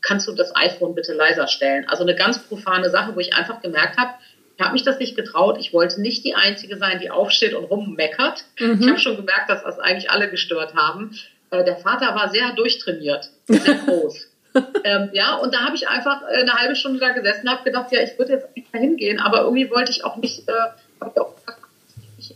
kannst 0.02 0.28
du 0.28 0.34
das 0.34 0.56
iPhone 0.56 0.96
bitte 0.96 1.14
leiser 1.14 1.48
stellen? 1.48 1.88
Also 1.88 2.04
eine 2.04 2.16
ganz 2.16 2.40
profane 2.40 2.90
Sache, 2.90 3.16
wo 3.16 3.20
ich 3.20 3.34
einfach 3.34 3.62
gemerkt 3.62 3.98
habe, 3.98 4.14
ich 4.56 4.64
habe 4.64 4.74
mich 4.74 4.84
das 4.84 5.00
nicht 5.00 5.16
getraut. 5.16 5.58
Ich 5.60 5.74
wollte 5.74 6.00
nicht 6.00 6.24
die 6.24 6.36
Einzige 6.36 6.78
sein, 6.78 7.00
die 7.00 7.10
aufsteht 7.10 7.54
und 7.54 7.64
rummeckert. 7.66 8.46
Mhm. 8.60 8.80
Ich 8.82 8.88
habe 8.88 9.00
schon 9.00 9.16
gemerkt, 9.16 9.50
dass 9.50 9.64
das 9.64 9.80
eigentlich 9.80 10.12
alle 10.12 10.30
gestört 10.30 10.76
haben. 10.76 11.18
Äh, 11.54 11.64
der 11.64 11.78
Vater 11.78 12.16
war 12.16 12.30
sehr 12.30 12.52
durchtrainiert, 12.54 13.30
sehr 13.46 13.76
groß. 13.76 14.28
ähm, 14.84 15.10
ja, 15.14 15.36
und 15.36 15.54
da 15.54 15.60
habe 15.60 15.76
ich 15.76 15.88
einfach 15.88 16.24
äh, 16.24 16.42
eine 16.42 16.54
halbe 16.54 16.76
Stunde 16.76 17.00
da 17.00 17.12
gesessen 17.12 17.48
und 17.48 17.54
habe 17.54 17.64
gedacht, 17.64 17.92
ja, 17.92 18.02
ich 18.02 18.18
würde 18.18 18.34
jetzt 18.34 18.56
nicht 18.56 18.74
mehr 18.74 18.82
hingehen, 18.82 19.20
aber 19.20 19.42
irgendwie 19.42 19.70
wollte 19.70 19.92
ich 19.92 20.04
auch 20.04 20.16
nicht, 20.18 20.50
äh, 20.50 20.52
habe 21.00 21.12
ich 21.14 21.22
auch 21.22 21.36
gesagt, 21.36 21.60
ich 22.18 22.36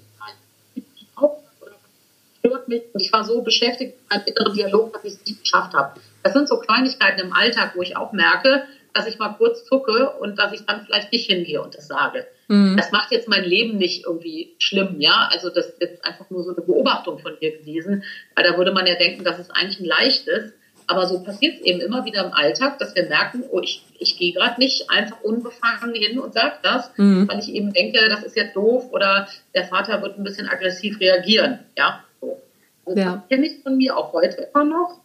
stört 2.39 2.67
mich 2.67 2.83
und 2.93 3.01
ich 3.01 3.11
war 3.11 3.23
so 3.23 3.41
beschäftigt 3.41 3.95
mit 3.99 4.09
meinem 4.09 4.25
inneren 4.27 4.53
Dialog, 4.53 4.93
dass 4.93 5.03
ich 5.03 5.13
es 5.13 5.25
nicht 5.25 5.43
geschafft 5.43 5.73
habe. 5.73 5.99
Das 6.21 6.33
sind 6.33 6.47
so 6.47 6.59
Kleinigkeiten 6.59 7.19
im 7.19 7.33
Alltag, 7.33 7.71
wo 7.75 7.81
ich 7.81 7.97
auch 7.97 8.11
merke, 8.11 8.63
dass 8.97 9.07
ich 9.07 9.19
mal 9.19 9.33
kurz 9.33 9.63
zucke 9.65 10.09
und 10.19 10.39
dass 10.39 10.53
ich 10.53 10.65
dann 10.65 10.83
vielleicht 10.85 11.11
nicht 11.11 11.29
hingehe 11.29 11.61
und 11.61 11.75
das 11.75 11.87
sage. 11.87 12.25
Mhm. 12.47 12.75
Das 12.77 12.91
macht 12.91 13.11
jetzt 13.11 13.27
mein 13.27 13.43
Leben 13.43 13.77
nicht 13.77 14.05
irgendwie 14.05 14.55
schlimm, 14.57 14.99
ja. 14.99 15.29
Also 15.31 15.49
das 15.49 15.67
ist 15.67 15.81
jetzt 15.81 16.03
einfach 16.03 16.29
nur 16.29 16.43
so 16.43 16.55
eine 16.55 16.65
Beobachtung 16.65 17.19
von 17.19 17.33
mir 17.39 17.57
gewesen, 17.57 18.03
weil 18.35 18.43
da 18.43 18.57
würde 18.57 18.71
man 18.71 18.87
ja 18.87 18.95
denken, 18.95 19.23
dass 19.23 19.37
es 19.37 19.51
eigentlich 19.51 19.79
ein 19.79 19.85
leichtes. 19.85 20.53
Aber 20.89 21.05
so 21.05 21.21
passiert 21.21 21.59
es 21.59 21.61
eben 21.65 21.81
immer 21.81 22.05
wieder 22.05 22.25
im 22.25 22.33
Alltag, 22.33 22.79
dass 22.79 22.95
wir 22.95 23.07
merken, 23.07 23.43
oh, 23.51 23.59
ich, 23.61 23.83
ich 23.99 24.17
gehe 24.17 24.33
gerade 24.33 24.59
nicht 24.59 24.89
einfach 24.89 25.21
unbefangen 25.21 25.93
hin 25.93 26.17
und 26.17 26.33
sage 26.33 26.55
das, 26.63 26.89
mhm. 26.95 27.27
weil 27.27 27.39
ich 27.39 27.49
eben 27.49 27.73
denke, 27.73 28.07
das 28.07 28.23
ist 28.23 28.37
jetzt 28.37 28.55
doof 28.55 28.85
oder 28.91 29.27
der 29.53 29.65
Vater 29.65 30.01
wird 30.01 30.17
ein 30.17 30.23
bisschen 30.23 30.47
aggressiv 30.47 30.99
reagieren. 31.01 31.59
Ja, 31.77 32.03
so. 32.21 32.41
Also 32.85 32.99
ja. 32.99 33.15
Das 33.17 33.27
kenne 33.27 33.47
ich 33.47 33.61
von 33.61 33.77
mir 33.77 33.97
auch 33.97 34.13
heute 34.13 34.47
immer 34.53 34.63
noch. 34.63 35.01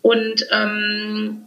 Und 0.00 0.46
ähm, 0.50 1.44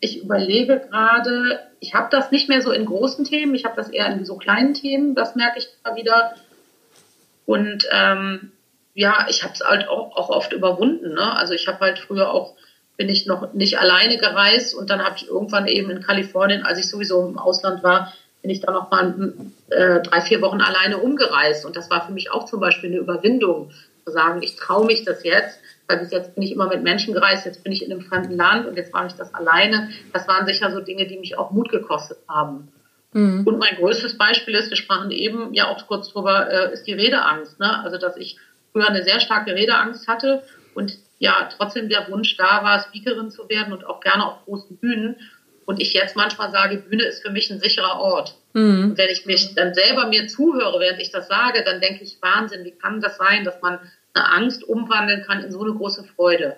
ich 0.00 0.22
überlege 0.22 0.80
gerade, 0.90 1.60
ich 1.80 1.94
habe 1.94 2.08
das 2.10 2.30
nicht 2.30 2.48
mehr 2.48 2.60
so 2.60 2.70
in 2.70 2.86
großen 2.86 3.24
Themen, 3.24 3.54
ich 3.54 3.64
habe 3.64 3.76
das 3.76 3.88
eher 3.88 4.06
in 4.12 4.24
so 4.24 4.36
kleinen 4.36 4.74
Themen, 4.74 5.14
das 5.14 5.34
merke 5.34 5.58
ich 5.58 5.68
immer 5.84 5.96
wieder. 5.96 6.34
Und 7.46 7.86
ähm, 7.92 8.52
ja, 8.94 9.26
ich 9.28 9.42
habe 9.42 9.54
es 9.54 9.60
halt 9.60 9.88
auch, 9.88 10.16
auch 10.16 10.30
oft 10.30 10.52
überwunden. 10.52 11.14
Ne? 11.14 11.36
Also 11.36 11.54
ich 11.54 11.68
habe 11.68 11.80
halt 11.80 11.98
früher 11.98 12.30
auch, 12.30 12.54
bin 12.96 13.08
ich 13.08 13.26
noch 13.26 13.52
nicht 13.52 13.78
alleine 13.78 14.16
gereist 14.18 14.74
und 14.74 14.90
dann 14.90 15.04
habe 15.04 15.16
ich 15.16 15.28
irgendwann 15.28 15.66
eben 15.66 15.90
in 15.90 16.02
Kalifornien, 16.02 16.62
als 16.62 16.78
ich 16.78 16.88
sowieso 16.88 17.26
im 17.26 17.38
Ausland 17.38 17.82
war, 17.82 18.12
bin 18.46 18.54
ich 18.54 18.60
dann 18.60 18.74
noch 18.74 18.92
mal 18.92 19.32
äh, 19.70 20.00
drei, 20.02 20.20
vier 20.20 20.40
Wochen 20.40 20.60
alleine 20.60 20.98
umgereist. 20.98 21.66
Und 21.66 21.74
das 21.74 21.90
war 21.90 22.06
für 22.06 22.12
mich 22.12 22.30
auch 22.30 22.44
zum 22.44 22.60
Beispiel 22.60 22.90
eine 22.90 23.00
Überwindung, 23.00 23.72
zu 24.04 24.12
sagen, 24.12 24.40
ich 24.40 24.54
traue 24.54 24.86
mich 24.86 25.04
das 25.04 25.24
jetzt, 25.24 25.58
weil 25.88 25.98
bis 25.98 26.12
jetzt 26.12 26.36
bin 26.36 26.44
ich 26.44 26.52
immer 26.52 26.68
mit 26.68 26.84
Menschen 26.84 27.12
gereist, 27.12 27.44
jetzt 27.44 27.64
bin 27.64 27.72
ich 27.72 27.84
in 27.84 27.90
einem 27.90 28.02
fremden 28.02 28.36
Land 28.36 28.66
und 28.66 28.76
jetzt 28.76 28.92
mache 28.92 29.08
ich 29.08 29.14
das 29.14 29.34
alleine. 29.34 29.90
Das 30.12 30.28
waren 30.28 30.46
sicher 30.46 30.70
so 30.70 30.78
Dinge, 30.78 31.08
die 31.08 31.18
mich 31.18 31.36
auch 31.36 31.50
Mut 31.50 31.70
gekostet 31.70 32.18
haben. 32.28 32.68
Mhm. 33.12 33.44
Und 33.44 33.58
mein 33.58 33.74
größtes 33.74 34.16
Beispiel 34.16 34.54
ist, 34.54 34.70
wir 34.70 34.76
sprachen 34.76 35.10
eben 35.10 35.52
ja 35.54 35.66
auch 35.66 35.84
kurz 35.88 36.12
drüber, 36.12 36.48
äh, 36.48 36.72
ist 36.72 36.86
die 36.86 36.92
Redeangst. 36.92 37.58
Ne? 37.58 37.82
Also, 37.82 37.98
dass 37.98 38.16
ich 38.16 38.38
früher 38.70 38.88
eine 38.88 39.02
sehr 39.02 39.18
starke 39.18 39.56
Redeangst 39.56 40.06
hatte 40.06 40.44
und 40.74 40.96
ja, 41.18 41.48
trotzdem 41.56 41.88
der 41.88 42.08
Wunsch 42.10 42.36
da 42.36 42.62
war, 42.62 42.78
Speakerin 42.78 43.32
zu 43.32 43.48
werden 43.48 43.72
und 43.72 43.86
auch 43.86 43.98
gerne 44.00 44.24
auf 44.24 44.44
großen 44.44 44.76
Bühnen. 44.76 45.16
Und 45.66 45.80
ich 45.80 45.92
jetzt 45.92 46.16
manchmal 46.16 46.50
sage, 46.52 46.78
Bühne 46.78 47.04
ist 47.04 47.22
für 47.22 47.30
mich 47.30 47.50
ein 47.50 47.60
sicherer 47.60 48.00
Ort. 48.00 48.36
Mhm. 48.54 48.90
Und 48.90 48.98
wenn 48.98 49.10
ich 49.10 49.26
mich 49.26 49.54
dann 49.54 49.74
selber 49.74 50.06
mir 50.06 50.28
zuhöre, 50.28 50.80
während 50.80 51.00
ich 51.00 51.10
das 51.10 51.28
sage, 51.28 51.62
dann 51.64 51.80
denke 51.80 52.04
ich, 52.04 52.18
Wahnsinn, 52.22 52.64
wie 52.64 52.70
kann 52.70 53.00
das 53.00 53.16
sein, 53.18 53.44
dass 53.44 53.60
man 53.60 53.80
eine 54.14 54.30
Angst 54.32 54.64
umwandeln 54.64 55.24
kann 55.26 55.42
in 55.42 55.50
so 55.50 55.60
eine 55.60 55.74
große 55.74 56.04
Freude? 56.04 56.56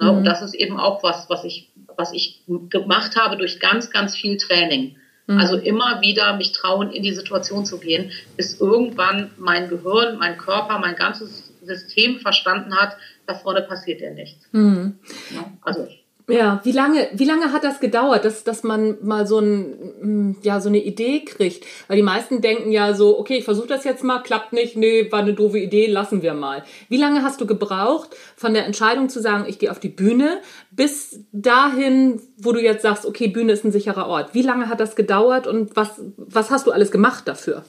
Mhm. 0.00 0.08
Und 0.08 0.24
das 0.24 0.42
ist 0.42 0.54
eben 0.54 0.80
auch 0.80 1.02
was, 1.02 1.28
was 1.28 1.44
ich, 1.44 1.70
was 1.96 2.12
ich 2.12 2.42
gemacht 2.70 3.16
habe 3.16 3.36
durch 3.36 3.60
ganz, 3.60 3.90
ganz 3.90 4.16
viel 4.16 4.38
Training. 4.38 4.96
Mhm. 5.26 5.38
Also 5.38 5.56
immer 5.58 6.00
wieder 6.00 6.34
mich 6.36 6.52
trauen, 6.52 6.90
in 6.90 7.02
die 7.02 7.12
Situation 7.12 7.66
zu 7.66 7.78
gehen, 7.78 8.10
bis 8.36 8.60
irgendwann 8.60 9.30
mein 9.36 9.68
Gehirn, 9.68 10.16
mein 10.18 10.38
Körper, 10.38 10.78
mein 10.78 10.96
ganzes 10.96 11.52
System 11.62 12.18
verstanden 12.18 12.74
hat, 12.74 12.96
da 13.26 13.34
vorne 13.34 13.60
passiert 13.62 14.00
ja 14.00 14.10
nichts. 14.10 14.48
Mhm. 14.52 14.98
Ja, 15.34 15.52
also 15.60 15.86
ja, 16.28 16.60
wie 16.62 16.72
lange, 16.72 17.08
wie 17.14 17.24
lange 17.24 17.52
hat 17.52 17.64
das 17.64 17.80
gedauert, 17.80 18.26
dass, 18.26 18.44
dass 18.44 18.62
man 18.62 18.98
mal 19.02 19.26
so, 19.26 19.38
ein, 19.38 20.32
mm, 20.32 20.36
ja, 20.42 20.60
so 20.60 20.68
eine 20.68 20.78
Idee 20.78 21.24
kriegt? 21.24 21.64
Weil 21.88 21.96
die 21.96 22.02
meisten 22.02 22.42
denken 22.42 22.70
ja 22.70 22.92
so, 22.92 23.18
okay, 23.18 23.38
ich 23.38 23.44
versuche 23.44 23.66
das 23.66 23.84
jetzt 23.84 24.04
mal, 24.04 24.22
klappt 24.22 24.52
nicht, 24.52 24.76
nee, 24.76 25.10
war 25.10 25.20
eine 25.20 25.32
doofe 25.32 25.58
Idee, 25.58 25.86
lassen 25.86 26.20
wir 26.20 26.34
mal. 26.34 26.64
Wie 26.90 26.98
lange 26.98 27.22
hast 27.22 27.40
du 27.40 27.46
gebraucht 27.46 28.10
von 28.36 28.52
der 28.52 28.66
Entscheidung 28.66 29.08
zu 29.08 29.20
sagen, 29.20 29.46
ich 29.48 29.58
gehe 29.58 29.70
auf 29.70 29.80
die 29.80 29.88
Bühne, 29.88 30.40
bis 30.70 31.20
dahin, 31.32 32.20
wo 32.36 32.52
du 32.52 32.60
jetzt 32.60 32.82
sagst, 32.82 33.06
okay, 33.06 33.28
Bühne 33.28 33.52
ist 33.52 33.64
ein 33.64 33.72
sicherer 33.72 34.06
Ort? 34.06 34.34
Wie 34.34 34.42
lange 34.42 34.68
hat 34.68 34.80
das 34.80 34.96
gedauert 34.96 35.46
und 35.46 35.76
was, 35.76 36.00
was 36.18 36.50
hast 36.50 36.66
du 36.66 36.72
alles 36.72 36.90
gemacht 36.90 37.26
dafür? 37.26 37.64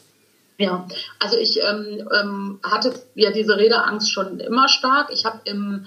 Ja, 0.58 0.86
also 1.20 1.38
ich 1.38 1.58
ähm, 1.63 2.06
ähm, 2.13 2.60
hatte 2.62 2.94
ja 3.16 3.32
diese 3.32 3.56
Redeangst 3.56 4.12
schon 4.12 4.42
immer 4.42 4.68
stark. 4.68 5.10
Ich 5.13 5.24
habe 5.24 5.39
im 5.46 5.86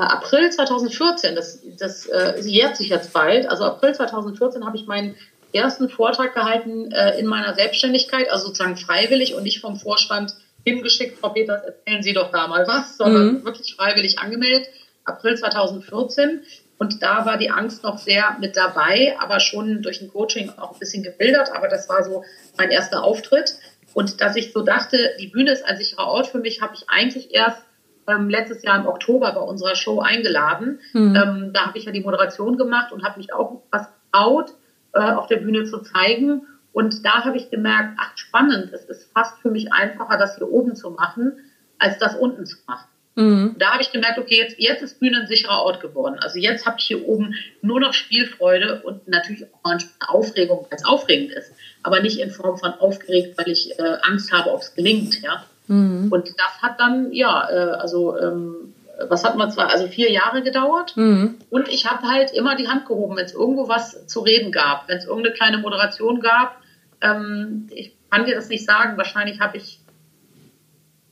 April 0.00 0.50
2014, 0.50 1.34
das, 1.34 1.60
das 1.78 2.06
äh, 2.06 2.40
jährt 2.40 2.76
sich 2.76 2.88
jetzt 2.88 3.12
bald, 3.12 3.48
also 3.48 3.64
April 3.64 3.94
2014 3.94 4.64
habe 4.64 4.76
ich 4.76 4.86
meinen 4.86 5.16
ersten 5.52 5.88
Vortrag 5.88 6.34
gehalten 6.34 6.90
äh, 6.92 7.18
in 7.18 7.26
meiner 7.26 7.54
Selbstständigkeit, 7.54 8.30
also 8.30 8.46
sozusagen 8.46 8.76
freiwillig 8.76 9.34
und 9.34 9.42
nicht 9.42 9.60
vom 9.60 9.76
Vorstand 9.76 10.34
hingeschickt, 10.64 11.18
Frau 11.18 11.30
Peters, 11.30 11.62
erzählen 11.64 12.02
Sie 12.02 12.12
doch 12.12 12.30
da 12.30 12.46
mal 12.46 12.66
was, 12.66 12.96
sondern 12.96 13.34
mhm. 13.34 13.44
wirklich 13.44 13.74
freiwillig 13.74 14.18
angemeldet, 14.18 14.68
April 15.04 15.36
2014. 15.36 16.42
Und 16.78 17.02
da 17.02 17.26
war 17.26 17.38
die 17.38 17.50
Angst 17.50 17.84
noch 17.84 17.98
sehr 17.98 18.36
mit 18.40 18.56
dabei, 18.56 19.16
aber 19.20 19.38
schon 19.38 19.82
durch 19.82 20.00
ein 20.00 20.08
Coaching 20.08 20.50
auch 20.56 20.72
ein 20.72 20.78
bisschen 20.78 21.02
gebildet. 21.04 21.50
Aber 21.54 21.68
das 21.68 21.88
war 21.88 22.02
so 22.02 22.24
mein 22.56 22.70
erster 22.70 23.04
Auftritt. 23.04 23.54
Und 23.94 24.20
dass 24.20 24.34
ich 24.36 24.52
so 24.52 24.62
dachte, 24.62 25.14
die 25.20 25.28
Bühne 25.28 25.52
ist 25.52 25.64
ein 25.64 25.76
sicherer 25.76 26.08
Ort 26.08 26.28
für 26.28 26.38
mich, 26.38 26.60
habe 26.60 26.74
ich 26.74 26.88
eigentlich 26.88 27.34
erst 27.34 27.62
ähm, 28.08 28.28
letztes 28.28 28.62
Jahr 28.62 28.78
im 28.78 28.86
Oktober 28.86 29.32
bei 29.32 29.40
unserer 29.40 29.74
Show 29.74 30.00
eingeladen. 30.00 30.80
Mhm. 30.92 31.16
Ähm, 31.16 31.50
da 31.52 31.66
habe 31.66 31.78
ich 31.78 31.84
ja 31.84 31.92
die 31.92 32.00
Moderation 32.00 32.56
gemacht 32.56 32.92
und 32.92 33.04
habe 33.04 33.18
mich 33.18 33.32
auch 33.32 33.62
was 33.70 33.88
getraut, 34.12 34.54
äh, 34.92 35.00
auf 35.00 35.26
der 35.26 35.38
Bühne 35.38 35.64
zu 35.64 35.80
zeigen. 35.80 36.42
Und 36.72 37.04
da 37.04 37.24
habe 37.24 37.36
ich 37.36 37.50
gemerkt, 37.50 37.98
ach 38.00 38.16
spannend, 38.16 38.72
es 38.72 38.84
ist 38.84 39.12
fast 39.12 39.38
für 39.40 39.50
mich 39.50 39.72
einfacher, 39.72 40.16
das 40.18 40.36
hier 40.36 40.50
oben 40.50 40.74
zu 40.74 40.90
machen, 40.90 41.32
als 41.78 41.98
das 41.98 42.14
unten 42.14 42.46
zu 42.46 42.56
machen. 42.66 42.86
Mhm. 43.14 43.56
Da 43.58 43.72
habe 43.72 43.82
ich 43.82 43.92
gemerkt, 43.92 44.18
okay, 44.18 44.38
jetzt, 44.38 44.58
jetzt 44.58 44.82
ist 44.82 44.98
Bühne 44.98 45.20
ein 45.20 45.26
sicherer 45.26 45.62
Ort 45.62 45.80
geworden. 45.80 46.18
Also 46.18 46.38
jetzt 46.38 46.64
habe 46.64 46.76
ich 46.78 46.86
hier 46.86 47.06
oben 47.06 47.34
nur 47.60 47.78
noch 47.78 47.92
Spielfreude 47.92 48.80
und 48.82 49.06
natürlich 49.06 49.44
auch 49.44 49.60
manchmal 49.64 50.08
Aufregung, 50.08 50.66
weil 50.70 50.78
es 50.78 50.84
aufregend 50.84 51.32
ist. 51.32 51.52
Aber 51.82 52.00
nicht 52.00 52.18
in 52.20 52.30
Form 52.30 52.56
von 52.56 52.72
aufgeregt, 52.72 53.36
weil 53.36 53.48
ich 53.48 53.78
äh, 53.78 53.98
Angst 54.02 54.32
habe, 54.32 54.50
ob 54.50 54.62
es 54.62 54.74
gelingt. 54.74 55.20
Ja? 55.20 55.44
Mhm. 55.72 56.12
Und 56.12 56.28
das 56.28 56.60
hat 56.60 56.78
dann, 56.78 57.12
ja, 57.12 57.48
äh, 57.48 57.70
also 57.72 58.18
ähm, 58.18 58.74
was 59.08 59.24
hat 59.24 59.36
man 59.36 59.50
zwar, 59.50 59.70
also 59.70 59.88
vier 59.88 60.10
Jahre 60.10 60.42
gedauert. 60.42 60.96
Mhm. 60.96 61.38
Und 61.48 61.68
ich 61.68 61.90
habe 61.90 62.06
halt 62.06 62.30
immer 62.32 62.56
die 62.56 62.68
Hand 62.68 62.86
gehoben, 62.86 63.16
wenn 63.16 63.24
es 63.24 63.32
irgendwo 63.32 63.68
was 63.68 64.06
zu 64.06 64.20
reden 64.20 64.52
gab, 64.52 64.88
wenn 64.88 64.98
es 64.98 65.06
irgendeine 65.06 65.34
kleine 65.34 65.58
Moderation 65.58 66.20
gab. 66.20 66.60
Ähm, 67.00 67.68
ich 67.70 67.96
kann 68.10 68.26
dir 68.26 68.34
das 68.34 68.48
nicht 68.48 68.66
sagen. 68.66 68.98
Wahrscheinlich 68.98 69.40
habe 69.40 69.56
ich, 69.56 69.80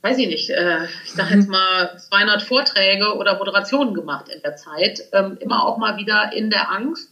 weiß 0.02 0.18
ich 0.18 0.28
nicht, 0.28 0.50
äh, 0.50 0.84
ich 1.04 1.12
sage 1.12 1.34
jetzt 1.34 1.46
mhm. 1.46 1.52
mal 1.52 1.98
200 1.98 2.42
Vorträge 2.42 3.16
oder 3.16 3.38
Moderationen 3.38 3.94
gemacht 3.94 4.28
in 4.28 4.42
der 4.42 4.56
Zeit. 4.56 5.00
Ähm, 5.12 5.38
immer 5.40 5.64
auch 5.64 5.78
mal 5.78 5.96
wieder 5.96 6.32
in 6.34 6.50
der 6.50 6.70
Angst. 6.70 7.10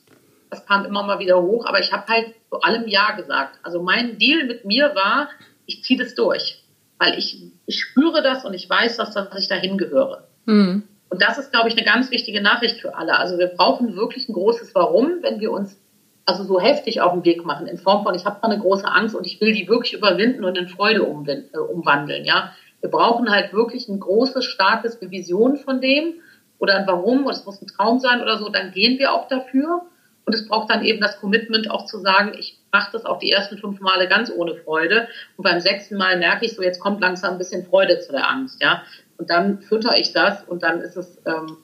Das 0.51 0.67
kam 0.67 0.85
immer 0.85 1.03
mal 1.03 1.19
wieder 1.19 1.41
hoch, 1.41 1.65
aber 1.65 1.81
ich 1.81 1.93
habe 1.93 2.13
halt 2.13 2.35
zu 2.51 2.61
allem 2.61 2.89
Ja 2.89 3.13
gesagt. 3.13 3.59
Also 3.63 3.83
mein 3.83 4.19
Deal 4.19 4.45
mit 4.45 4.67
mir 4.67 4.95
war, 4.95 5.29
ich 5.65 5.83
ziehe 5.83 5.99
das 5.99 6.15
durch 6.15 6.63
weil 6.99 7.19
ich, 7.19 7.43
ich 7.67 7.81
spüre 7.81 8.23
das 8.23 8.45
und 8.45 8.55
ich 8.55 8.69
weiß, 8.69 8.97
dass, 8.97 9.15
dass 9.15 9.39
ich 9.39 9.49
dahin 9.49 9.79
gehöre. 9.79 10.29
Mhm. 10.47 10.85
Und 11.11 11.23
das 11.23 11.39
ist, 11.39 11.53
glaube 11.53 11.69
ich, 11.69 11.77
eine 11.77 11.85
ganz 11.85 12.11
wichtige 12.11 12.43
Nachricht 12.43 12.81
für 12.81 12.97
alle. 12.97 13.19
Also 13.19 13.39
wir 13.39 13.47
brauchen 13.47 13.97
wirklich 13.97 14.29
ein 14.29 14.35
großes 14.35 14.75
Warum, 14.75 15.23
wenn 15.23 15.41
wir 15.41 15.53
uns 15.53 15.81
also 16.27 16.45
so 16.45 16.61
heftig 16.61 17.01
auf 17.01 17.13
den 17.13 17.25
Weg 17.25 17.47
machen, 17.47 17.67
in 17.67 17.79
Form 17.79 18.05
von, 18.05 18.15
ich 18.15 18.27
habe 18.27 18.43
eine 18.43 18.59
große 18.59 18.87
Angst 18.87 19.15
und 19.15 19.27
ich 19.27 19.41
will 19.41 19.55
die 19.55 19.67
wirklich 19.67 19.95
überwinden 19.95 20.45
und 20.45 20.59
in 20.59 20.69
Freude 20.69 21.01
äh, 21.01 21.59
umwandeln. 21.59 22.27
Ja, 22.27 22.53
Wir 22.83 22.91
brauchen 22.91 23.31
halt 23.31 23.55
wirklich 23.55 23.89
ein 23.89 23.99
großes, 23.99 24.45
starkes 24.45 25.01
Vision 25.01 25.57
von 25.57 25.81
dem 25.81 26.17
oder 26.59 26.77
ein 26.77 26.87
Warum, 26.87 27.25
oder 27.25 27.35
es 27.35 27.47
muss 27.47 27.63
ein 27.63 27.67
Traum 27.67 27.99
sein 27.99 28.21
oder 28.21 28.37
so, 28.37 28.51
dann 28.51 28.73
gehen 28.73 28.99
wir 28.99 29.15
auch 29.15 29.29
dafür. 29.29 29.87
Und 30.27 30.35
es 30.35 30.47
braucht 30.47 30.71
dann 30.71 30.85
eben 30.85 31.01
das 31.01 31.19
Commitment 31.19 31.71
auch 31.71 31.87
zu 31.87 31.99
sagen, 32.01 32.33
ich 32.39 32.58
mache 32.73 32.93
das 32.93 33.05
auch 33.05 33.19
die 33.19 33.31
ersten 33.31 33.59
fünf 33.59 33.81
Male 33.81 34.09
ganz 34.09 34.31
ohne 34.31 34.55
Freude. 34.55 35.09
Und 35.37 35.45
beim 35.45 35.61
sechsten 35.61 35.97
Mal 35.97 36.19
merke 36.19 36.45
ich 36.45 36.55
so, 36.55 36.63
jetzt 36.63 36.81
kommt 36.81 37.01
langsam 37.01 37.33
ein 37.33 37.39
bisschen 37.39 37.67
Freude 37.67 38.01
zu 38.01 38.13
der 38.13 38.29
Angst, 38.29 38.63
ja. 38.63 38.83
Und 39.17 39.31
dann 39.31 39.61
fütter 39.61 39.97
ich 39.97 40.13
das 40.13 40.45
und 40.45 40.63
dann 40.63 40.81
ist 40.81 40.97
es 40.97 41.19
ähm, 41.27 41.57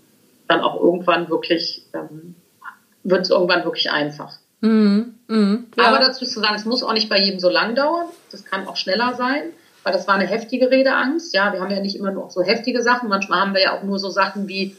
dann 0.48 0.60
auch 0.60 0.80
irgendwann 0.80 1.28
wirklich, 1.28 1.86
ähm, 1.94 2.34
wird 3.02 3.22
es 3.22 3.30
irgendwann 3.30 3.64
wirklich 3.64 3.90
einfach. 3.90 4.38
Mhm. 4.60 5.14
Mhm. 5.28 5.66
Ja. 5.76 5.84
Aber 5.84 5.98
dazu 5.98 6.24
zu 6.24 6.40
sagen, 6.40 6.54
es 6.56 6.64
muss 6.64 6.82
auch 6.82 6.92
nicht 6.92 7.08
bei 7.08 7.18
jedem 7.18 7.38
so 7.38 7.48
lang 7.50 7.74
dauern. 7.74 8.06
Das 8.30 8.44
kann 8.44 8.66
auch 8.66 8.76
schneller 8.76 9.14
sein, 9.14 9.50
weil 9.82 9.92
das 9.92 10.08
war 10.08 10.14
eine 10.14 10.26
heftige 10.26 10.70
Redeangst. 10.70 11.34
Ja, 11.34 11.52
wir 11.52 11.60
haben 11.60 11.70
ja 11.70 11.80
nicht 11.80 11.96
immer 11.96 12.10
nur 12.10 12.30
so 12.30 12.42
heftige 12.42 12.82
Sachen. 12.82 13.08
Manchmal 13.08 13.40
haben 13.40 13.54
wir 13.54 13.62
ja 13.62 13.78
auch 13.78 13.82
nur 13.82 13.98
so 13.98 14.10
Sachen 14.10 14.48
wie, 14.48 14.76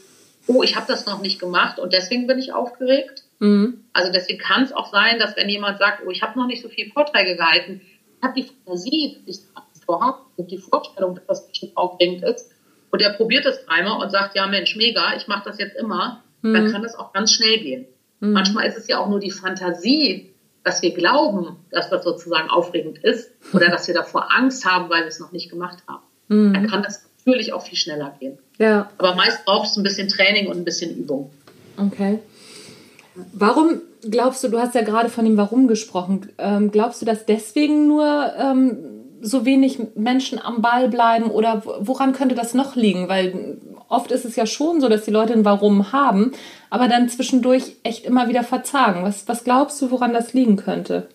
oh, 0.48 0.62
ich 0.62 0.76
habe 0.76 0.86
das 0.88 1.06
noch 1.06 1.22
nicht 1.22 1.38
gemacht 1.38 1.78
und 1.78 1.92
deswegen 1.92 2.26
bin 2.26 2.38
ich 2.38 2.52
aufgeregt. 2.52 3.25
Mhm. 3.38 3.84
Also 3.92 4.12
deswegen 4.12 4.38
kann 4.38 4.62
es 4.62 4.72
auch 4.72 4.90
sein, 4.90 5.18
dass 5.18 5.36
wenn 5.36 5.48
jemand 5.48 5.78
sagt, 5.78 6.02
oh, 6.06 6.10
ich 6.10 6.22
habe 6.22 6.38
noch 6.38 6.46
nicht 6.46 6.62
so 6.62 6.68
viele 6.68 6.90
Vorträge 6.90 7.36
gehalten, 7.36 7.80
ich 8.18 8.22
habe 8.22 8.40
die 8.40 8.44
Fantasie, 8.44 9.18
ich 9.26 9.40
vorhabe, 9.84 10.18
die 10.38 10.58
Vorstellung, 10.58 11.14
dass 11.14 11.26
das 11.26 11.48
bestimmt 11.48 11.76
aufregend 11.76 12.22
ist, 12.24 12.50
und 12.90 13.02
er 13.02 13.10
probiert 13.10 13.44
es 13.46 13.64
dreimal 13.66 14.00
und 14.02 14.10
sagt, 14.10 14.36
ja 14.36 14.46
Mensch, 14.46 14.76
mega, 14.76 15.16
ich 15.16 15.26
mache 15.26 15.42
das 15.44 15.58
jetzt 15.58 15.76
immer, 15.76 16.22
mhm. 16.42 16.54
dann 16.54 16.72
kann 16.72 16.82
das 16.82 16.94
auch 16.94 17.12
ganz 17.12 17.32
schnell 17.32 17.58
gehen. 17.58 17.86
Mhm. 18.20 18.32
Manchmal 18.32 18.66
ist 18.66 18.78
es 18.78 18.88
ja 18.88 18.98
auch 18.98 19.08
nur 19.08 19.20
die 19.20 19.30
Fantasie, 19.30 20.32
dass 20.64 20.82
wir 20.82 20.94
glauben, 20.94 21.56
dass 21.70 21.90
das 21.90 22.04
sozusagen 22.04 22.48
aufregend 22.48 22.98
ist 22.98 23.30
oder 23.52 23.68
dass 23.68 23.86
wir 23.86 23.94
davor 23.94 24.34
Angst 24.34 24.64
haben, 24.64 24.88
weil 24.88 25.02
wir 25.02 25.08
es 25.08 25.20
noch 25.20 25.32
nicht 25.32 25.50
gemacht 25.50 25.78
haben. 25.86 26.02
Mhm. 26.28 26.54
Dann 26.54 26.66
kann 26.68 26.82
das 26.82 27.08
natürlich 27.24 27.52
auch 27.52 27.62
viel 27.62 27.76
schneller 27.76 28.16
gehen. 28.18 28.38
Ja. 28.58 28.90
Aber 28.98 29.14
meist 29.14 29.44
braucht 29.44 29.68
es 29.68 29.76
ein 29.76 29.82
bisschen 29.82 30.08
Training 30.08 30.48
und 30.48 30.56
ein 30.56 30.64
bisschen 30.64 30.96
Übung. 30.96 31.30
Okay. 31.76 32.20
Warum 33.32 33.80
glaubst 34.02 34.44
du, 34.44 34.48
du 34.48 34.58
hast 34.58 34.74
ja 34.74 34.82
gerade 34.82 35.08
von 35.08 35.24
dem 35.24 35.36
Warum 35.36 35.68
gesprochen, 35.68 36.28
ähm, 36.38 36.70
glaubst 36.70 37.00
du, 37.00 37.06
dass 37.06 37.26
deswegen 37.26 37.86
nur 37.86 38.32
ähm, 38.38 38.76
so 39.20 39.44
wenig 39.44 39.78
Menschen 39.94 40.40
am 40.40 40.62
Ball 40.62 40.88
bleiben 40.88 41.30
oder 41.30 41.62
woran 41.80 42.12
könnte 42.12 42.34
das 42.34 42.54
noch 42.54 42.76
liegen? 42.76 43.08
Weil 43.08 43.58
oft 43.88 44.12
ist 44.12 44.24
es 44.24 44.36
ja 44.36 44.46
schon 44.46 44.80
so, 44.80 44.88
dass 44.88 45.04
die 45.04 45.10
Leute 45.10 45.32
ein 45.32 45.44
Warum 45.44 45.92
haben, 45.92 46.32
aber 46.70 46.88
dann 46.88 47.08
zwischendurch 47.08 47.76
echt 47.82 48.04
immer 48.04 48.28
wieder 48.28 48.42
verzagen. 48.42 49.02
Was, 49.02 49.26
was 49.28 49.44
glaubst 49.44 49.80
du, 49.80 49.90
woran 49.90 50.12
das 50.12 50.32
liegen 50.32 50.56
könnte? 50.56 51.08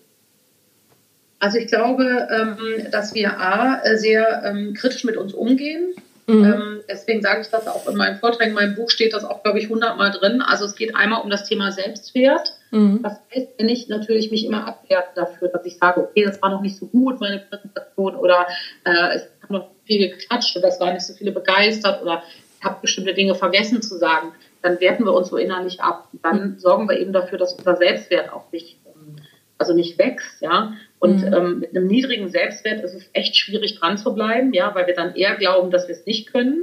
Also 1.38 1.58
ich 1.58 1.66
glaube, 1.66 2.28
ähm, 2.30 2.90
dass 2.90 3.14
wir 3.14 3.40
A, 3.40 3.80
sehr 3.96 4.42
ähm, 4.44 4.74
kritisch 4.74 5.04
mit 5.04 5.16
uns 5.16 5.32
umgehen 5.32 5.94
Mhm. 6.26 6.44
Ähm, 6.44 6.80
deswegen 6.88 7.20
sage 7.20 7.40
ich 7.40 7.48
das 7.48 7.66
auch 7.66 7.88
in 7.88 7.96
meinen 7.96 8.16
Vorträgen. 8.18 8.50
In 8.50 8.54
meinem 8.54 8.74
Buch 8.74 8.90
steht 8.90 9.12
das 9.12 9.24
auch, 9.24 9.42
glaube 9.42 9.58
ich, 9.58 9.68
hundertmal 9.68 10.12
drin. 10.12 10.40
Also 10.40 10.64
es 10.66 10.76
geht 10.76 10.94
einmal 10.94 11.22
um 11.22 11.30
das 11.30 11.48
Thema 11.48 11.72
Selbstwert. 11.72 12.52
Mhm. 12.70 13.00
Das 13.02 13.18
heißt, 13.34 13.48
wenn 13.58 13.68
ich 13.68 13.88
natürlich 13.88 14.30
mich 14.30 14.44
immer 14.44 14.66
abwerte 14.66 15.10
dafür, 15.14 15.48
dass 15.48 15.64
ich 15.66 15.78
sage, 15.78 16.00
okay, 16.00 16.24
das 16.24 16.40
war 16.40 16.50
noch 16.50 16.62
nicht 16.62 16.76
so 16.76 16.86
gut, 16.86 17.20
meine 17.20 17.38
Präsentation, 17.38 18.16
oder 18.16 18.46
äh, 18.84 19.16
ich 19.16 19.22
kann 19.40 19.50
noch 19.50 19.68
viel 19.84 20.08
geklatscht 20.08 20.56
oder 20.56 20.68
es 20.68 20.80
waren 20.80 20.94
nicht 20.94 21.06
so 21.06 21.14
viele 21.14 21.32
begeistert 21.32 22.02
oder 22.02 22.22
ich 22.58 22.64
habe 22.64 22.78
bestimmte 22.80 23.14
Dinge 23.14 23.34
vergessen 23.34 23.82
zu 23.82 23.98
sagen, 23.98 24.32
dann 24.62 24.80
werten 24.80 25.04
wir 25.04 25.12
uns 25.12 25.28
so 25.28 25.36
innerlich 25.36 25.80
ab. 25.80 26.08
Dann 26.22 26.58
sorgen 26.58 26.88
wir 26.88 26.98
eben 26.98 27.12
dafür, 27.12 27.36
dass 27.36 27.52
unser 27.54 27.76
Selbstwert 27.76 28.32
auch 28.32 28.50
nicht, 28.52 28.78
ähm, 28.86 29.16
also 29.58 29.74
nicht 29.74 29.98
wächst, 29.98 30.40
ja. 30.40 30.72
Und 31.02 31.26
mhm. 31.26 31.34
ähm, 31.34 31.58
mit 31.58 31.70
einem 31.70 31.88
niedrigen 31.88 32.28
Selbstwert 32.28 32.84
ist 32.84 32.94
es 32.94 33.10
echt 33.12 33.36
schwierig 33.36 33.80
dran 33.80 33.98
zu 33.98 34.14
bleiben, 34.14 34.52
ja, 34.52 34.72
weil 34.72 34.86
wir 34.86 34.94
dann 34.94 35.16
eher 35.16 35.34
glauben, 35.34 35.72
dass 35.72 35.88
wir 35.88 35.96
es 35.96 36.06
nicht 36.06 36.32
können. 36.32 36.62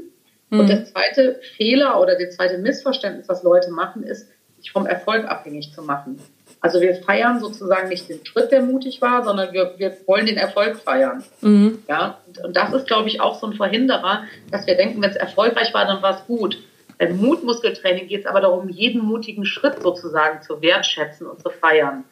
Mhm. 0.50 0.62
Und 0.62 0.70
der 0.70 0.86
zweite 0.86 1.42
Fehler 1.58 2.00
oder 2.00 2.18
der 2.18 2.30
zweite 2.30 2.58
Missverständnis, 2.58 3.28
was 3.28 3.44
Leute 3.44 3.70
machen, 3.70 4.04
ist, 4.04 4.30
sich 4.58 4.72
vom 4.72 4.86
Erfolg 4.86 5.26
abhängig 5.28 5.74
zu 5.74 5.82
machen. 5.82 6.22
Also 6.62 6.80
wir 6.80 6.96
feiern 6.96 7.42
sozusagen 7.42 7.90
nicht 7.90 8.08
den 8.08 8.26
Schritt, 8.26 8.50
der 8.54 8.62
mutig 8.62 9.02
war, 9.02 9.26
sondern 9.26 9.52
wir, 9.52 9.74
wir 9.76 9.98
wollen 10.06 10.26
den 10.26 10.38
Erfolg 10.38 10.78
feiern. 10.78 11.22
Mhm. 11.42 11.80
Ja, 11.90 12.20
und, 12.26 12.42
und, 12.42 12.56
das 12.56 12.72
ist, 12.72 12.88
glaube 12.88 13.10
ich, 13.10 13.20
auch 13.20 13.38
so 13.38 13.46
ein 13.46 13.54
Verhinderer, 13.54 14.24
dass 14.52 14.68
wir 14.68 14.76
denken, 14.76 15.02
wenn 15.02 15.10
es 15.10 15.18
erfolgreich 15.18 15.74
war, 15.74 15.86
dann 15.86 16.02
war 16.02 16.16
es 16.16 16.26
gut. 16.28 16.58
Beim 16.98 17.18
Mutmuskeltraining 17.18 18.08
geht 18.08 18.22
es 18.22 18.26
aber 18.26 18.40
darum, 18.40 18.70
jeden 18.70 19.02
mutigen 19.02 19.46
Schritt 19.46 19.82
sozusagen 19.82 20.42
zu 20.42 20.62
wertschätzen 20.62 21.28
und 21.28 21.42
zu 21.42 21.50
feiern. 21.50 22.06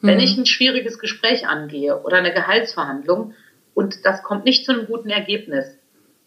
Mhm. 0.00 0.08
Wenn 0.08 0.20
ich 0.20 0.36
ein 0.36 0.46
schwieriges 0.46 0.98
Gespräch 0.98 1.46
angehe 1.46 2.02
oder 2.02 2.18
eine 2.18 2.32
Gehaltsverhandlung 2.32 3.34
und 3.74 4.04
das 4.04 4.22
kommt 4.22 4.44
nicht 4.44 4.64
zu 4.64 4.72
einem 4.72 4.86
guten 4.86 5.10
Ergebnis, 5.10 5.66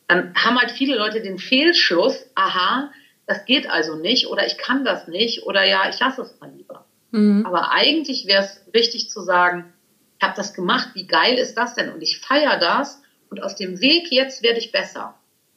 dann 0.08 0.34
haben 0.36 0.58
halt 0.60 0.72
viele 0.72 0.98
Leute 0.98 1.22
den 1.22 1.38
Fehlschluss, 1.38 2.26
aha, 2.36 2.92
das 3.28 3.46
geht 3.46 3.70
also 3.70 3.96
nicht 3.96 4.28
oder 4.28 4.46
ich 4.48 4.58
kann 4.58 4.84
das 4.84 5.08
nicht 5.08 5.44
oder 5.44 5.64
ja, 5.64 5.88
ich 5.90 6.00
lasse 6.00 6.24
es 6.24 6.40
mal 6.40 6.52
lieber. 6.52 6.86
Mhm. 7.12 7.46
Aber 7.46 7.72
eigentlich 7.72 8.26
wäre 8.26 8.44
es 8.44 8.62
wichtig 8.74 9.10
zu 9.10 9.22
sagen, 9.22 9.72
ich 10.18 10.26
habe 10.26 10.36
das 10.36 10.54
gemacht, 10.54 10.90
wie 10.96 11.08
geil 11.08 11.38
ist 11.38 11.56
das 11.56 11.76
denn? 11.76 11.92
Und 11.92 12.02
ich 12.02 12.20
feiere 12.20 12.58
das 12.58 13.02
und 13.30 13.42
aus 13.44 13.56
dem 13.56 13.80
Weg 13.80 14.12
jetzt 14.12 14.44
werde 14.44 14.60
ich 14.60 14.72
besser. 14.72 15.16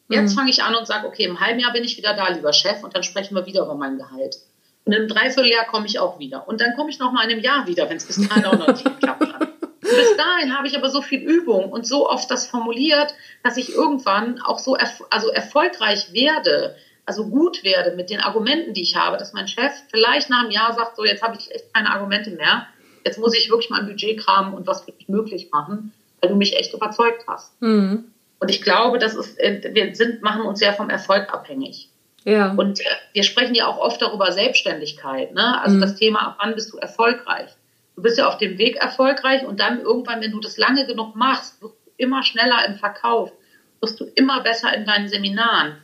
Jetzt 0.08 0.32
mhm. 0.32 0.36
fange 0.36 0.50
ich 0.50 0.62
an 0.62 0.74
und 0.74 0.86
sage, 0.86 1.06
okay, 1.06 1.24
im 1.24 1.40
halben 1.40 1.58
Jahr 1.58 1.72
bin 1.72 1.84
ich 1.84 1.96
wieder 1.96 2.14
da, 2.14 2.28
lieber 2.28 2.52
Chef, 2.52 2.82
und 2.84 2.94
dann 2.94 3.02
sprechen 3.02 3.34
wir 3.34 3.46
wieder 3.46 3.62
über 3.62 3.74
mein 3.74 3.96
Gehalt. 3.96 4.36
Und 4.84 4.92
im 4.92 5.08
Dreivierteljahr 5.08 5.66
komme 5.66 5.86
ich 5.86 5.98
auch 5.98 6.18
wieder. 6.18 6.48
Und 6.48 6.60
dann 6.60 6.74
komme 6.74 6.90
ich 6.90 6.98
noch 6.98 7.12
mal 7.12 7.24
in 7.24 7.30
einem 7.30 7.40
Jahr 7.40 7.66
wieder, 7.66 7.88
wenn 7.88 7.96
es 7.96 8.06
bis 8.06 8.28
dahin 8.28 8.44
auch 8.44 8.58
noch 8.58 8.68
nicht 8.68 8.84
geklappt 8.84 9.32
hat. 9.32 9.42
Und 9.42 9.96
bis 9.96 10.16
dahin 10.16 10.56
habe 10.56 10.66
ich 10.66 10.76
aber 10.76 10.90
so 10.90 11.02
viel 11.02 11.20
Übung 11.20 11.70
und 11.70 11.86
so 11.86 12.08
oft 12.08 12.30
das 12.30 12.46
formuliert, 12.46 13.14
dass 13.42 13.56
ich 13.56 13.74
irgendwann 13.74 14.40
auch 14.40 14.58
so 14.58 14.76
erf 14.76 15.02
also 15.10 15.28
erfolgreich 15.28 16.12
werde, 16.12 16.76
also 17.04 17.28
gut 17.28 17.64
werde 17.64 17.96
mit 17.96 18.10
den 18.10 18.20
Argumenten, 18.20 18.74
die 18.74 18.82
ich 18.82 18.96
habe, 18.96 19.16
dass 19.16 19.32
mein 19.32 19.48
Chef 19.48 19.72
vielleicht 19.90 20.30
nach 20.30 20.42
einem 20.42 20.50
Jahr 20.50 20.72
sagt, 20.72 20.96
so 20.96 21.04
jetzt 21.04 21.22
habe 21.22 21.36
ich 21.38 21.50
echt 21.50 21.72
keine 21.74 21.90
Argumente 21.90 22.30
mehr, 22.30 22.66
jetzt 23.04 23.18
muss 23.18 23.36
ich 23.36 23.50
wirklich 23.50 23.70
mein 23.70 23.86
Budget 23.86 24.20
kramen 24.20 24.54
und 24.54 24.66
was 24.66 24.86
wirklich 24.86 25.08
möglich 25.08 25.50
machen, 25.52 25.92
weil 26.20 26.30
du 26.30 26.36
mich 26.36 26.56
echt 26.56 26.72
überzeugt 26.74 27.24
hast. 27.26 27.60
Mhm. 27.60 28.04
Und 28.38 28.50
ich 28.50 28.62
glaube, 28.62 28.98
das 28.98 29.14
ist, 29.14 29.38
äh, 29.38 29.70
wir 29.72 29.94
sind, 29.94 30.22
machen 30.22 30.42
uns 30.42 30.58
sehr 30.58 30.72
vom 30.72 30.90
Erfolg 30.90 31.32
abhängig. 31.32 31.88
Ja. 32.24 32.52
Und 32.52 32.80
äh, 32.80 32.84
wir 33.12 33.22
sprechen 33.24 33.54
ja 33.54 33.66
auch 33.66 33.78
oft 33.78 34.00
darüber 34.00 34.32
Selbstständigkeit, 34.32 35.34
ne? 35.34 35.60
Also 35.60 35.76
mhm. 35.76 35.80
das 35.80 35.96
Thema, 35.96 36.28
ab 36.28 36.38
wann 36.40 36.54
bist 36.54 36.72
du 36.72 36.78
erfolgreich? 36.78 37.50
Du 37.96 38.02
bist 38.02 38.18
ja 38.18 38.28
auf 38.28 38.38
dem 38.38 38.58
Weg 38.58 38.76
erfolgreich 38.76 39.44
und 39.44 39.60
dann 39.60 39.80
irgendwann, 39.80 40.20
wenn 40.20 40.30
du 40.30 40.40
das 40.40 40.56
lange 40.56 40.86
genug 40.86 41.14
machst, 41.14 41.60
wirst 41.60 41.74
du 41.74 41.90
immer 41.96 42.22
schneller 42.22 42.64
im 42.66 42.76
Verkauf, 42.76 43.32
wirst 43.80 44.00
du 44.00 44.04
immer 44.14 44.42
besser 44.42 44.72
in 44.74 44.86
deinen 44.86 45.08
Seminaren 45.08 45.76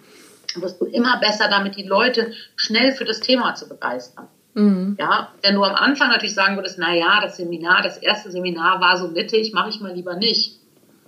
wirst 0.57 0.81
du 0.81 0.87
immer 0.87 1.19
besser 1.19 1.49
damit, 1.49 1.77
die 1.77 1.83
Leute 1.83 2.33
schnell 2.57 2.93
für 2.93 3.05
das 3.05 3.21
Thema 3.21 3.55
zu 3.55 3.69
begeistern. 3.69 4.29
Mhm. 4.55 4.97
Ja, 4.99 5.33
wenn 5.43 5.55
du 5.55 5.63
am 5.63 5.75
Anfang 5.75 6.09
natürlich 6.09 6.35
sagen 6.35 6.57
würdest, 6.57 6.79
na 6.79 6.95
ja, 6.95 7.21
das 7.21 7.37
Seminar, 7.37 7.83
das 7.83 7.99
erste 7.99 8.31
Seminar 8.31 8.81
war 8.81 8.97
so 8.99 9.09
mittig, 9.09 9.53
mache 9.53 9.69
ich 9.71 9.81
mal 9.81 9.93
lieber 9.93 10.17
nicht. 10.17 10.59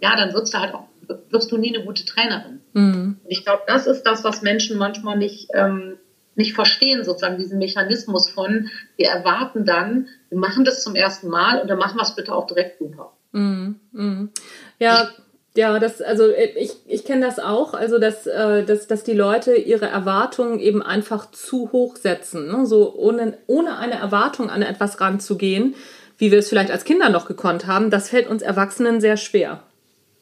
Ja, 0.01 0.17
dann 0.17 0.33
wirst 0.33 0.55
du 0.55 0.59
halt 0.59 0.75
auch, 0.75 0.87
wirst 1.31 1.51
du 1.53 1.57
nie 1.57 1.75
eine 1.75 1.85
gute 1.85 2.05
Trainerin. 2.05 2.61
Mhm. 2.73 3.17
Ich 3.27 3.45
glaube, 3.45 3.63
das 3.67 3.87
ist 3.87 4.03
das, 4.03 4.25
was 4.25 4.43
Menschen 4.43 4.79
manchmal 4.79 5.17
nicht, 5.17 5.49
ähm, 5.55 5.97
nicht 6.35 6.55
verstehen, 6.55 7.05
sozusagen 7.05 7.39
diesen 7.39 7.59
Mechanismus 7.59 8.31
von, 8.31 8.71
wir 8.97 9.09
erwarten 9.09 9.65
dann, 9.65 10.09
wir 10.29 10.39
machen 10.39 10.65
das 10.65 10.83
zum 10.83 10.95
ersten 10.95 11.29
Mal 11.29 11.61
und 11.61 11.69
dann 11.69 11.79
machen 11.79 11.97
wir 11.97 12.03
es 12.03 12.15
bitte 12.15 12.35
auch 12.35 12.47
direkt 12.47 12.79
super. 12.79 13.13
Mhm. 13.33 13.81
Mhm. 13.93 14.31
Ja, 14.79 15.05
ich, 15.05 15.23
ja, 15.57 15.79
das, 15.79 16.01
also 16.01 16.29
äh, 16.29 16.53
ich, 16.57 16.73
ich 16.87 17.05
kenne 17.05 17.27
das 17.27 17.39
auch, 17.39 17.75
also 17.75 17.99
dass, 17.99 18.27
äh, 18.27 18.65
dass, 18.65 18.87
dass 18.87 19.03
die 19.03 19.15
Leute 19.15 19.55
ihre 19.55 19.87
Erwartungen 19.87 20.61
eben 20.61 20.83
einfach 20.83 21.31
zu 21.33 21.71
hoch 21.73 21.97
setzen. 21.97 22.49
Ne? 22.49 22.67
So 22.67 22.95
ohne, 22.95 23.39
ohne 23.47 23.79
eine 23.79 23.99
Erwartung 23.99 24.49
an 24.49 24.63
etwas 24.63 25.01
ranzugehen, 25.01 25.75
wie 26.19 26.31
wir 26.31 26.39
es 26.39 26.49
vielleicht 26.49 26.71
als 26.71 26.85
Kinder 26.85 27.09
noch 27.09 27.27
gekonnt 27.27 27.67
haben, 27.67 27.91
das 27.91 28.11
fällt 28.11 28.29
uns 28.29 28.43
Erwachsenen 28.43 29.01
sehr 29.01 29.17
schwer. 29.17 29.63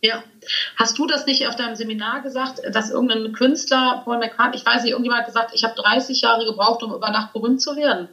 Ja. 0.01 0.23
Hast 0.77 0.99
du 0.99 1.07
das 1.07 1.27
nicht 1.27 1.47
auf 1.49 1.57
deinem 1.57 1.75
Seminar 1.75 2.23
gesagt, 2.23 2.61
dass 2.71 2.91
irgendein 2.91 3.33
Künstler, 3.33 4.03
Paul 4.05 4.19
McCartney, 4.19 4.57
ich 4.57 4.67
weiß 4.67 4.83
nicht, 4.83 4.93
irgendjemand 4.93 5.21
hat 5.21 5.27
gesagt, 5.27 5.51
ich 5.55 5.65
habe 5.65 5.75
30 5.75 6.21
Jahre 6.21 6.45
gebraucht, 6.45 6.83
um 6.83 6.95
über 6.95 7.11
Nacht 7.11 7.33
berühmt 7.33 7.61
zu 7.61 7.77
werden? 7.77 8.09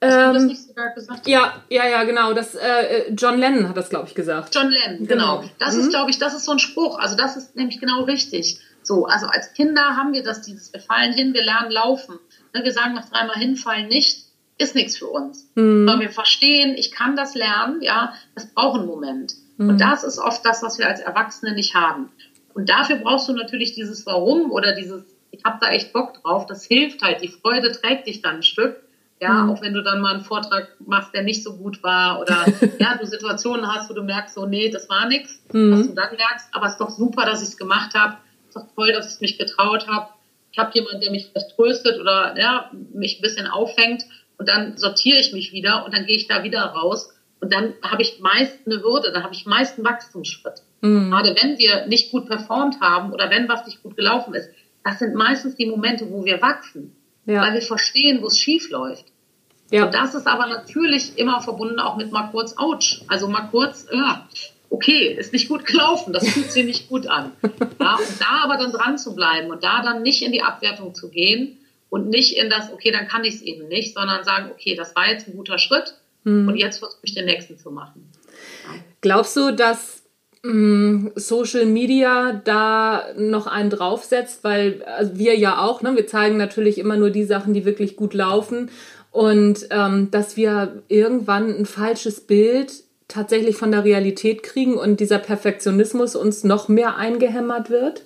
Ähm, 0.00 0.34
das 0.34 0.42
nicht 0.42 0.62
sogar 0.62 0.94
gesagt? 0.94 1.26
Ja, 1.26 1.62
ja, 1.70 1.86
ja, 1.86 2.04
genau. 2.04 2.34
Das, 2.34 2.54
äh, 2.54 3.10
John 3.12 3.38
Lennon 3.38 3.68
hat 3.68 3.76
das, 3.76 3.88
glaube 3.88 4.08
ich, 4.08 4.14
gesagt. 4.14 4.54
John 4.54 4.70
Lennon, 4.70 5.06
genau. 5.06 5.38
genau. 5.40 5.50
Das 5.58 5.74
mhm. 5.74 5.80
ist, 5.80 5.90
glaube 5.90 6.10
ich, 6.10 6.18
das 6.18 6.34
ist 6.34 6.44
so 6.44 6.52
ein 6.52 6.58
Spruch. 6.58 6.98
Also 6.98 7.16
das 7.16 7.36
ist 7.36 7.56
nämlich 7.56 7.80
genau 7.80 8.02
richtig. 8.02 8.60
So, 8.82 9.06
also 9.06 9.26
als 9.26 9.54
Kinder 9.54 9.96
haben 9.96 10.12
wir 10.12 10.22
das, 10.22 10.42
dieses, 10.42 10.72
wir 10.72 10.80
fallen 10.80 11.12
hin, 11.12 11.32
wir 11.32 11.42
lernen 11.42 11.70
laufen. 11.70 12.18
Ne, 12.54 12.62
wir 12.62 12.72
sagen 12.72 12.94
nach 12.94 13.08
dreimal 13.08 13.36
hinfallen 13.36 13.88
nicht, 13.88 14.26
ist 14.58 14.74
nichts 14.74 14.98
für 14.98 15.08
uns. 15.08 15.48
Mhm. 15.54 15.86
Weil 15.86 16.00
wir 16.00 16.10
verstehen, 16.10 16.74
ich 16.76 16.92
kann 16.92 17.16
das 17.16 17.34
lernen, 17.34 17.80
ja, 17.80 18.12
das 18.34 18.46
braucht 18.46 18.80
einen 18.80 18.86
Moment. 18.86 19.34
Mhm. 19.56 19.70
Und 19.70 19.80
das 19.80 20.04
ist 20.04 20.18
oft 20.18 20.44
das, 20.44 20.62
was 20.62 20.78
wir 20.78 20.88
als 20.88 21.00
Erwachsene 21.00 21.52
nicht 21.52 21.74
haben. 21.74 22.10
Und 22.54 22.68
dafür 22.68 22.96
brauchst 22.96 23.28
du 23.28 23.32
natürlich 23.32 23.74
dieses 23.74 24.06
Warum 24.06 24.50
oder 24.50 24.74
dieses, 24.74 25.04
ich 25.30 25.44
habe 25.44 25.58
da 25.60 25.70
echt 25.70 25.92
Bock 25.92 26.22
drauf, 26.22 26.46
das 26.46 26.64
hilft 26.64 27.02
halt, 27.02 27.22
die 27.22 27.28
Freude 27.28 27.70
trägt 27.72 28.06
dich 28.06 28.22
dann 28.22 28.36
ein 28.36 28.42
Stück. 28.42 28.82
Ja, 29.18 29.32
mhm. 29.32 29.50
auch 29.50 29.62
wenn 29.62 29.72
du 29.72 29.82
dann 29.82 30.02
mal 30.02 30.14
einen 30.14 30.24
Vortrag 30.24 30.76
machst, 30.86 31.14
der 31.14 31.22
nicht 31.22 31.42
so 31.42 31.56
gut 31.56 31.82
war 31.82 32.20
oder 32.20 32.44
ja, 32.78 32.98
du 32.98 33.06
Situationen 33.06 33.66
hast, 33.66 33.88
wo 33.88 33.94
du 33.94 34.02
merkst, 34.02 34.34
so, 34.34 34.44
nee, 34.44 34.68
das 34.68 34.90
war 34.90 35.08
nichts, 35.08 35.42
mhm. 35.52 35.72
was 35.72 35.86
du 35.86 35.94
dann 35.94 36.16
merkst, 36.16 36.48
aber 36.52 36.66
es 36.66 36.72
ist 36.72 36.80
doch 36.80 36.90
super, 36.90 37.24
dass 37.24 37.42
ich 37.42 37.48
es 37.48 37.56
gemacht 37.56 37.94
habe, 37.94 38.18
es 38.42 38.54
ist 38.54 38.56
doch 38.56 38.74
toll, 38.74 38.92
dass 38.92 39.14
ich 39.14 39.20
mich 39.22 39.38
getraut 39.38 39.88
habe. 39.88 40.10
Ich 40.52 40.58
habe 40.58 40.70
jemanden, 40.74 41.00
der 41.00 41.10
mich 41.10 41.28
vielleicht 41.28 41.56
tröstet 41.56 41.98
oder 41.98 42.38
ja, 42.38 42.70
mich 42.92 43.18
ein 43.18 43.22
bisschen 43.22 43.46
auffängt 43.46 44.04
und 44.36 44.50
dann 44.50 44.76
sortiere 44.76 45.18
ich 45.18 45.32
mich 45.32 45.52
wieder 45.52 45.86
und 45.86 45.94
dann 45.94 46.04
gehe 46.04 46.16
ich 46.16 46.28
da 46.28 46.42
wieder 46.42 46.60
raus 46.60 47.10
und 47.40 47.52
dann 47.52 47.74
habe 47.82 48.02
ich 48.02 48.20
meist 48.20 48.58
eine 48.66 48.82
Würde, 48.82 49.12
dann 49.12 49.22
habe 49.22 49.34
ich 49.34 49.46
meist 49.46 49.78
einen 49.78 49.86
Wachstumsschritt. 49.86 50.62
Mhm. 50.80 51.10
Gerade 51.10 51.34
wenn 51.40 51.58
wir 51.58 51.86
nicht 51.86 52.10
gut 52.10 52.26
performt 52.26 52.80
haben 52.80 53.12
oder 53.12 53.30
wenn 53.30 53.48
was 53.48 53.66
nicht 53.66 53.82
gut 53.82 53.96
gelaufen 53.96 54.34
ist, 54.34 54.50
das 54.84 54.98
sind 54.98 55.14
meistens 55.14 55.56
die 55.56 55.66
Momente, 55.66 56.10
wo 56.10 56.24
wir 56.24 56.40
wachsen 56.40 56.96
ja. 57.26 57.42
weil 57.42 57.54
wir 57.54 57.62
verstehen, 57.62 58.22
wo 58.22 58.28
es 58.28 58.38
schief 58.38 58.70
läuft. 58.70 59.04
Ja. 59.70 59.86
Und 59.86 59.94
das 59.94 60.14
ist 60.14 60.26
aber 60.26 60.46
natürlich 60.46 61.18
immer 61.18 61.40
verbunden 61.40 61.80
auch 61.80 61.96
mit 61.96 62.12
mal 62.12 62.28
kurz 62.30 62.56
Ouch. 62.56 63.02
Also 63.08 63.28
mal 63.28 63.48
kurz, 63.50 63.86
ja, 63.92 64.28
okay, 64.70 65.12
ist 65.12 65.32
nicht 65.32 65.48
gut 65.48 65.66
gelaufen, 65.66 66.12
das 66.12 66.28
fühlt 66.28 66.50
sich 66.52 66.64
nicht 66.64 66.88
gut 66.88 67.06
an. 67.06 67.32
Ja, 67.78 67.96
und 67.96 68.20
da 68.20 68.42
aber 68.42 68.56
dann 68.56 68.72
dran 68.72 68.98
zu 68.98 69.14
bleiben 69.14 69.50
und 69.50 69.62
da 69.62 69.82
dann 69.82 70.02
nicht 70.02 70.22
in 70.22 70.32
die 70.32 70.42
Abwertung 70.42 70.94
zu 70.94 71.10
gehen 71.10 71.58
und 71.88 72.08
nicht 72.08 72.36
in 72.36 72.48
das, 72.48 72.72
okay, 72.72 72.90
dann 72.90 73.06
kann 73.06 73.22
ich 73.22 73.34
es 73.34 73.42
eben 73.42 73.68
nicht, 73.68 73.94
sondern 73.94 74.24
sagen, 74.24 74.50
okay, 74.50 74.74
das 74.74 74.96
war 74.96 75.08
jetzt 75.08 75.28
ein 75.28 75.36
guter 75.36 75.58
Schritt 75.58 75.94
hm. 76.26 76.48
und 76.48 76.56
jetzt 76.56 76.78
versuche 76.78 77.00
ich 77.02 77.14
den 77.14 77.24
nächsten 77.24 77.56
zu 77.56 77.70
machen. 77.70 78.10
Glaubst 79.00 79.36
du, 79.36 79.52
dass 79.52 80.02
Mm, 80.46 81.08
Social 81.16 81.66
Media 81.66 82.40
da 82.44 83.06
noch 83.16 83.46
einen 83.46 83.70
draufsetzt, 83.70 84.44
weil 84.44 84.82
also 84.84 85.18
wir 85.18 85.36
ja 85.36 85.60
auch, 85.64 85.82
ne, 85.82 85.96
wir 85.96 86.06
zeigen 86.06 86.36
natürlich 86.36 86.78
immer 86.78 86.96
nur 86.96 87.10
die 87.10 87.24
Sachen, 87.24 87.52
die 87.52 87.64
wirklich 87.64 87.96
gut 87.96 88.14
laufen 88.14 88.70
und 89.10 89.66
ähm, 89.70 90.10
dass 90.10 90.36
wir 90.36 90.82
irgendwann 90.88 91.52
ein 91.52 91.66
falsches 91.66 92.20
Bild 92.20 92.72
tatsächlich 93.08 93.56
von 93.56 93.72
der 93.72 93.84
Realität 93.84 94.42
kriegen 94.42 94.74
und 94.74 95.00
dieser 95.00 95.18
Perfektionismus 95.18 96.14
uns 96.14 96.44
noch 96.44 96.68
mehr 96.68 96.96
eingehämmert 96.96 97.70
wird? 97.70 98.02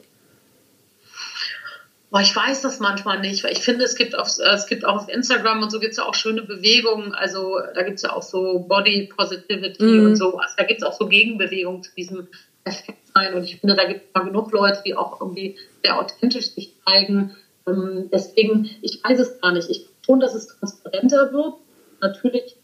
Boah, 2.10 2.20
ich 2.20 2.34
weiß 2.34 2.62
das 2.62 2.80
manchmal 2.80 3.20
nicht, 3.20 3.44
weil 3.44 3.52
ich 3.52 3.60
finde, 3.60 3.84
es 3.84 3.94
gibt, 3.94 4.18
auf, 4.18 4.28
äh, 4.38 4.54
es 4.54 4.66
gibt 4.66 4.84
auch 4.84 4.96
auf 4.96 5.08
Instagram 5.08 5.62
und 5.62 5.70
so 5.70 5.78
gibt 5.78 5.92
es 5.92 5.98
ja 5.98 6.04
auch 6.04 6.14
schöne 6.14 6.42
Bewegungen. 6.42 7.14
Also 7.14 7.58
da 7.74 7.82
gibt 7.82 7.96
es 7.96 8.02
ja 8.02 8.12
auch 8.12 8.22
so 8.22 8.60
Body 8.60 9.08
Positivity 9.16 9.84
mm. 9.84 10.06
und 10.06 10.16
so. 10.16 10.38
Also 10.38 10.54
da 10.56 10.64
gibt 10.64 10.82
es 10.82 10.86
auch 10.86 10.92
so 10.92 11.06
Gegenbewegungen 11.06 11.84
zu 11.84 11.94
diesem 11.94 12.26
Effektsein. 12.64 13.34
Und 13.34 13.44
ich 13.44 13.60
finde, 13.60 13.76
da 13.76 13.84
gibt 13.84 14.06
es 14.08 14.14
mal 14.14 14.24
genug 14.24 14.50
Leute, 14.52 14.82
die 14.84 14.96
auch 14.96 15.20
irgendwie 15.20 15.56
sehr 15.84 16.00
authentisch 16.00 16.50
sich 16.50 16.74
zeigen. 16.84 17.36
Ähm, 17.68 18.10
deswegen, 18.12 18.70
ich 18.82 19.00
weiß 19.04 19.20
es 19.20 19.40
gar 19.40 19.52
nicht. 19.52 19.70
Ich 19.70 19.86
schon, 20.04 20.18
dass 20.20 20.34
es 20.34 20.48
transparenter 20.48 21.32
wird. 21.32 21.54
Natürlich 22.00 22.56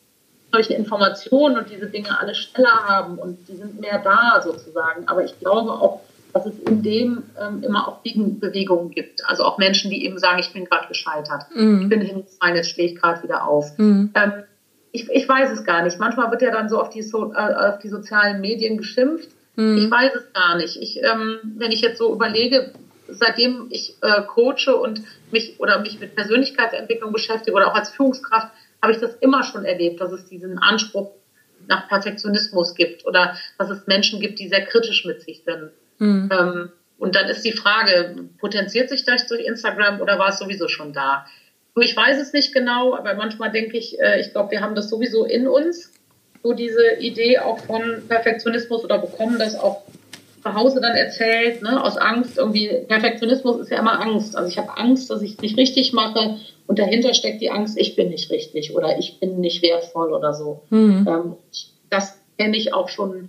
solche 0.51 0.75
Informationen 0.75 1.59
und 1.59 1.71
diese 1.71 1.87
Dinge 1.87 2.19
alle 2.19 2.35
schneller 2.35 2.89
haben 2.89 3.19
und 3.19 3.49
die 3.49 3.57
sind 3.57 3.81
mehr 3.81 3.99
da 4.03 4.41
sozusagen. 4.43 5.07
Aber 5.07 5.25
ich 5.25 5.39
glaube 5.39 5.71
auch, 5.71 6.01
dass 6.37 6.47
es 6.47 6.59
in 6.59 6.83
dem 6.83 7.23
ähm, 7.41 7.63
immer 7.63 7.89
auch 7.89 8.03
Gegenbewegungen 8.03 8.91
gibt. 8.91 9.27
Also 9.27 9.45
auch 9.45 9.57
Menschen, 9.57 9.91
die 9.91 10.05
eben 10.05 10.19
sagen, 10.19 10.39
ich 10.39 10.53
bin 10.53 10.67
gerade 10.67 10.87
gescheitert, 10.89 11.47
mhm. 11.55 11.83
ich 11.83 11.89
bin 11.89 12.01
hingefallen, 12.03 12.57
jetzt 12.57 12.71
stehe 12.71 12.89
ich 12.89 12.97
gerade 12.97 13.23
wieder 13.23 13.49
auf. 13.49 13.77
Mhm. 13.79 14.13
Ähm, 14.15 14.33
ich, 14.93 15.09
ich 15.11 15.29
weiß 15.29 15.51
es 15.53 15.65
gar 15.65 15.83
nicht. 15.83 15.99
Manchmal 15.99 16.31
wird 16.31 16.43
ja 16.43 16.51
dann 16.51 16.69
so 16.69 16.79
auf 16.81 16.91
die, 16.91 17.03
so, 17.03 17.33
äh, 17.33 17.37
auf 17.37 17.79
die 17.79 17.89
sozialen 17.89 18.41
Medien 18.41 18.77
geschimpft. 18.77 19.31
Mhm. 19.57 19.79
Ich 19.79 19.91
weiß 19.91 20.15
es 20.15 20.33
gar 20.35 20.57
nicht. 20.57 20.77
Ich, 20.77 21.03
ähm, 21.03 21.39
wenn 21.57 21.73
ich 21.73 21.81
jetzt 21.81 21.99
so 21.99 22.13
überlege, 22.13 22.73
seitdem 23.09 23.69
ich 23.71 23.97
äh, 24.03 24.23
coache 24.23 24.77
und 24.77 25.03
mich 25.31 25.59
oder 25.59 25.81
mich 25.81 26.01
mit 26.01 26.17
Persönlichkeitsentwicklung 26.17 27.13
beschäftige 27.13 27.57
oder 27.57 27.69
auch 27.69 27.75
als 27.75 27.91
Führungskraft, 27.91 28.49
habe 28.83 28.93
ich 28.93 28.99
das 28.99 29.15
immer 29.17 29.43
schon 29.43 29.65
erlebt, 29.65 30.01
dass 30.01 30.13
es 30.13 30.27
diesen 30.27 30.59
Anspruch 30.59 31.13
nach 31.67 31.89
Perfektionismus 31.89 32.75
gibt 32.75 33.07
oder 33.07 33.37
dass 33.59 33.71
es 33.71 33.87
Menschen 33.87 34.21
gibt, 34.21 34.39
die 34.39 34.49
sehr 34.49 34.67
kritisch 34.67 35.07
mit 35.07 35.23
sich 35.23 35.43
sind. 35.45 35.71
Mhm. 35.99 36.31
Ähm, 36.33 36.73
und 36.99 37.15
dann 37.15 37.29
ist 37.29 37.45
die 37.45 37.53
Frage, 37.53 38.17
potenziert 38.39 38.89
sich 38.89 39.05
das 39.05 39.27
durch 39.27 39.45
Instagram 39.45 40.01
oder 40.01 40.19
war 40.19 40.31
es 40.31 40.39
sowieso 40.39 40.69
schon 40.69 40.93
da? 40.93 41.27
Ich 41.79 41.95
weiß 41.95 42.19
es 42.19 42.33
nicht 42.33 42.55
genau, 42.55 42.97
aber 42.97 43.15
manchmal 43.15 43.53
denke 43.53 43.77
ich, 43.77 44.01
äh, 44.01 44.21
ich 44.21 44.33
glaube, 44.33 44.53
wir 44.53 44.63
haben 44.63 44.75
das 44.75 44.89
sowieso 44.89 45.25
in 45.25 45.47
uns, 45.47 45.93
so 46.43 46.55
diese 46.55 46.95
Idee 47.01 47.39
auch 47.39 47.59
von 47.59 48.03
Perfektionismus 48.09 48.85
oder 48.85 48.99
bekommen 48.99 49.39
das 49.39 49.59
auch 49.59 49.83
zu 50.43 50.55
Hause 50.55 50.81
dann 50.81 50.97
erzählt, 50.97 51.63
ne, 51.63 51.83
aus 51.83 51.97
Angst. 51.97 52.39
Irgendwie, 52.39 52.69
Perfektionismus 52.89 53.61
ist 53.61 53.71
ja 53.71 53.79
immer 53.79 54.01
Angst. 54.01 54.37
Also 54.37 54.49
ich 54.49 54.57
habe 54.57 54.79
Angst, 54.79 55.11
dass 55.11 55.23
ich 55.23 55.33
es 55.33 55.41
nicht 55.41 55.59
richtig 55.59 55.93
mache 55.93 56.39
und 56.67 56.79
dahinter 56.79 57.15
steckt 57.15 57.41
die 57.41 57.51
Angst, 57.51 57.77
ich 57.77 57.97
bin 57.97 58.09
nicht 58.11 58.31
richtig 58.31 58.75
oder 58.75 58.99
ich 58.99 59.19
bin 59.21 59.41
nicht 59.41 59.63
wertvoll 59.63 60.13
oder 60.13 60.33
so. 60.33 60.63
Mhm. 60.71 61.07
Ähm, 61.09 61.37
das 61.91 62.19
kenne 62.39 62.57
ich 62.57 62.73
auch 62.73 62.89
schon 62.89 63.29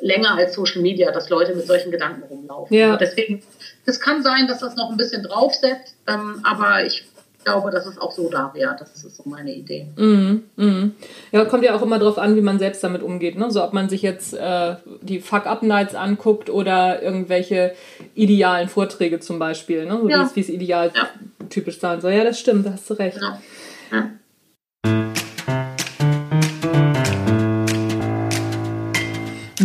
länger 0.00 0.34
als 0.36 0.54
Social 0.54 0.82
Media, 0.82 1.10
dass 1.12 1.30
Leute 1.30 1.54
mit 1.54 1.66
solchen 1.66 1.90
Gedanken 1.90 2.22
rumlaufen. 2.24 2.76
Ja. 2.76 2.96
Deswegen, 2.96 3.42
es 3.86 4.00
kann 4.00 4.22
sein, 4.22 4.46
dass 4.46 4.60
das 4.60 4.76
noch 4.76 4.90
ein 4.90 4.96
bisschen 4.96 5.22
draufsetzt, 5.22 5.96
ähm, 6.06 6.40
aber 6.42 6.84
ich 6.84 7.04
glaube, 7.44 7.70
dass 7.70 7.86
es 7.86 7.98
auch 7.98 8.10
so 8.10 8.30
da 8.30 8.52
wäre. 8.54 8.74
Das 8.78 8.94
ist 8.94 9.16
so 9.16 9.22
meine 9.26 9.54
Idee. 9.54 9.86
Mm, 9.96 10.42
mm. 10.56 10.94
Ja, 11.30 11.44
kommt 11.44 11.62
ja 11.62 11.74
auch 11.74 11.82
immer 11.82 11.98
darauf 11.98 12.18
an, 12.18 12.36
wie 12.36 12.40
man 12.40 12.58
selbst 12.58 12.82
damit 12.82 13.02
umgeht. 13.02 13.38
Ne? 13.38 13.50
So, 13.50 13.62
ob 13.62 13.72
man 13.72 13.88
sich 13.88 14.02
jetzt 14.02 14.34
äh, 14.34 14.76
die 15.02 15.20
Fuck-Up-Nights 15.20 15.94
anguckt 15.94 16.50
oder 16.50 17.02
irgendwelche 17.02 17.74
idealen 18.14 18.68
Vorträge 18.68 19.20
zum 19.20 19.38
Beispiel. 19.38 19.84
Ne? 19.84 19.98
So 20.00 20.08
ja. 20.08 20.30
wie 20.34 20.40
es 20.40 20.48
ideal 20.48 20.90
ja. 20.94 21.08
typisch 21.50 21.78
sein 21.78 22.00
soll. 22.00 22.12
Ja, 22.12 22.24
das 22.24 22.40
stimmt, 22.40 22.66
da 22.66 22.72
hast 22.72 22.88
du 22.88 22.94
recht. 22.94 23.18
Ja. 23.20 24.10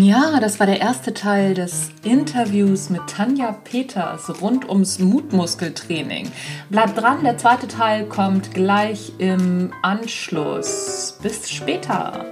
Ja, 0.10 0.39
das 0.39 0.60
war 0.60 0.65
der 0.65 0.82
erste 0.82 1.13
Teil 1.13 1.54
des 1.54 1.91
Interviews 2.02 2.89
mit 2.89 3.02
Tanja 3.06 3.52
Peters 3.52 4.41
rund 4.41 4.67
ums 4.67 4.98
Mutmuskeltraining. 4.98 6.32
Bleibt 6.72 7.00
dran, 7.00 7.24
der 7.24 7.38
zweite 7.38 7.67
Teil 7.67 8.06
kommt 8.06 8.56
gleich 8.56 9.13
im 9.19 9.72
Anschluss. 9.84 11.19
Bis 11.22 11.52
später. 11.52 12.26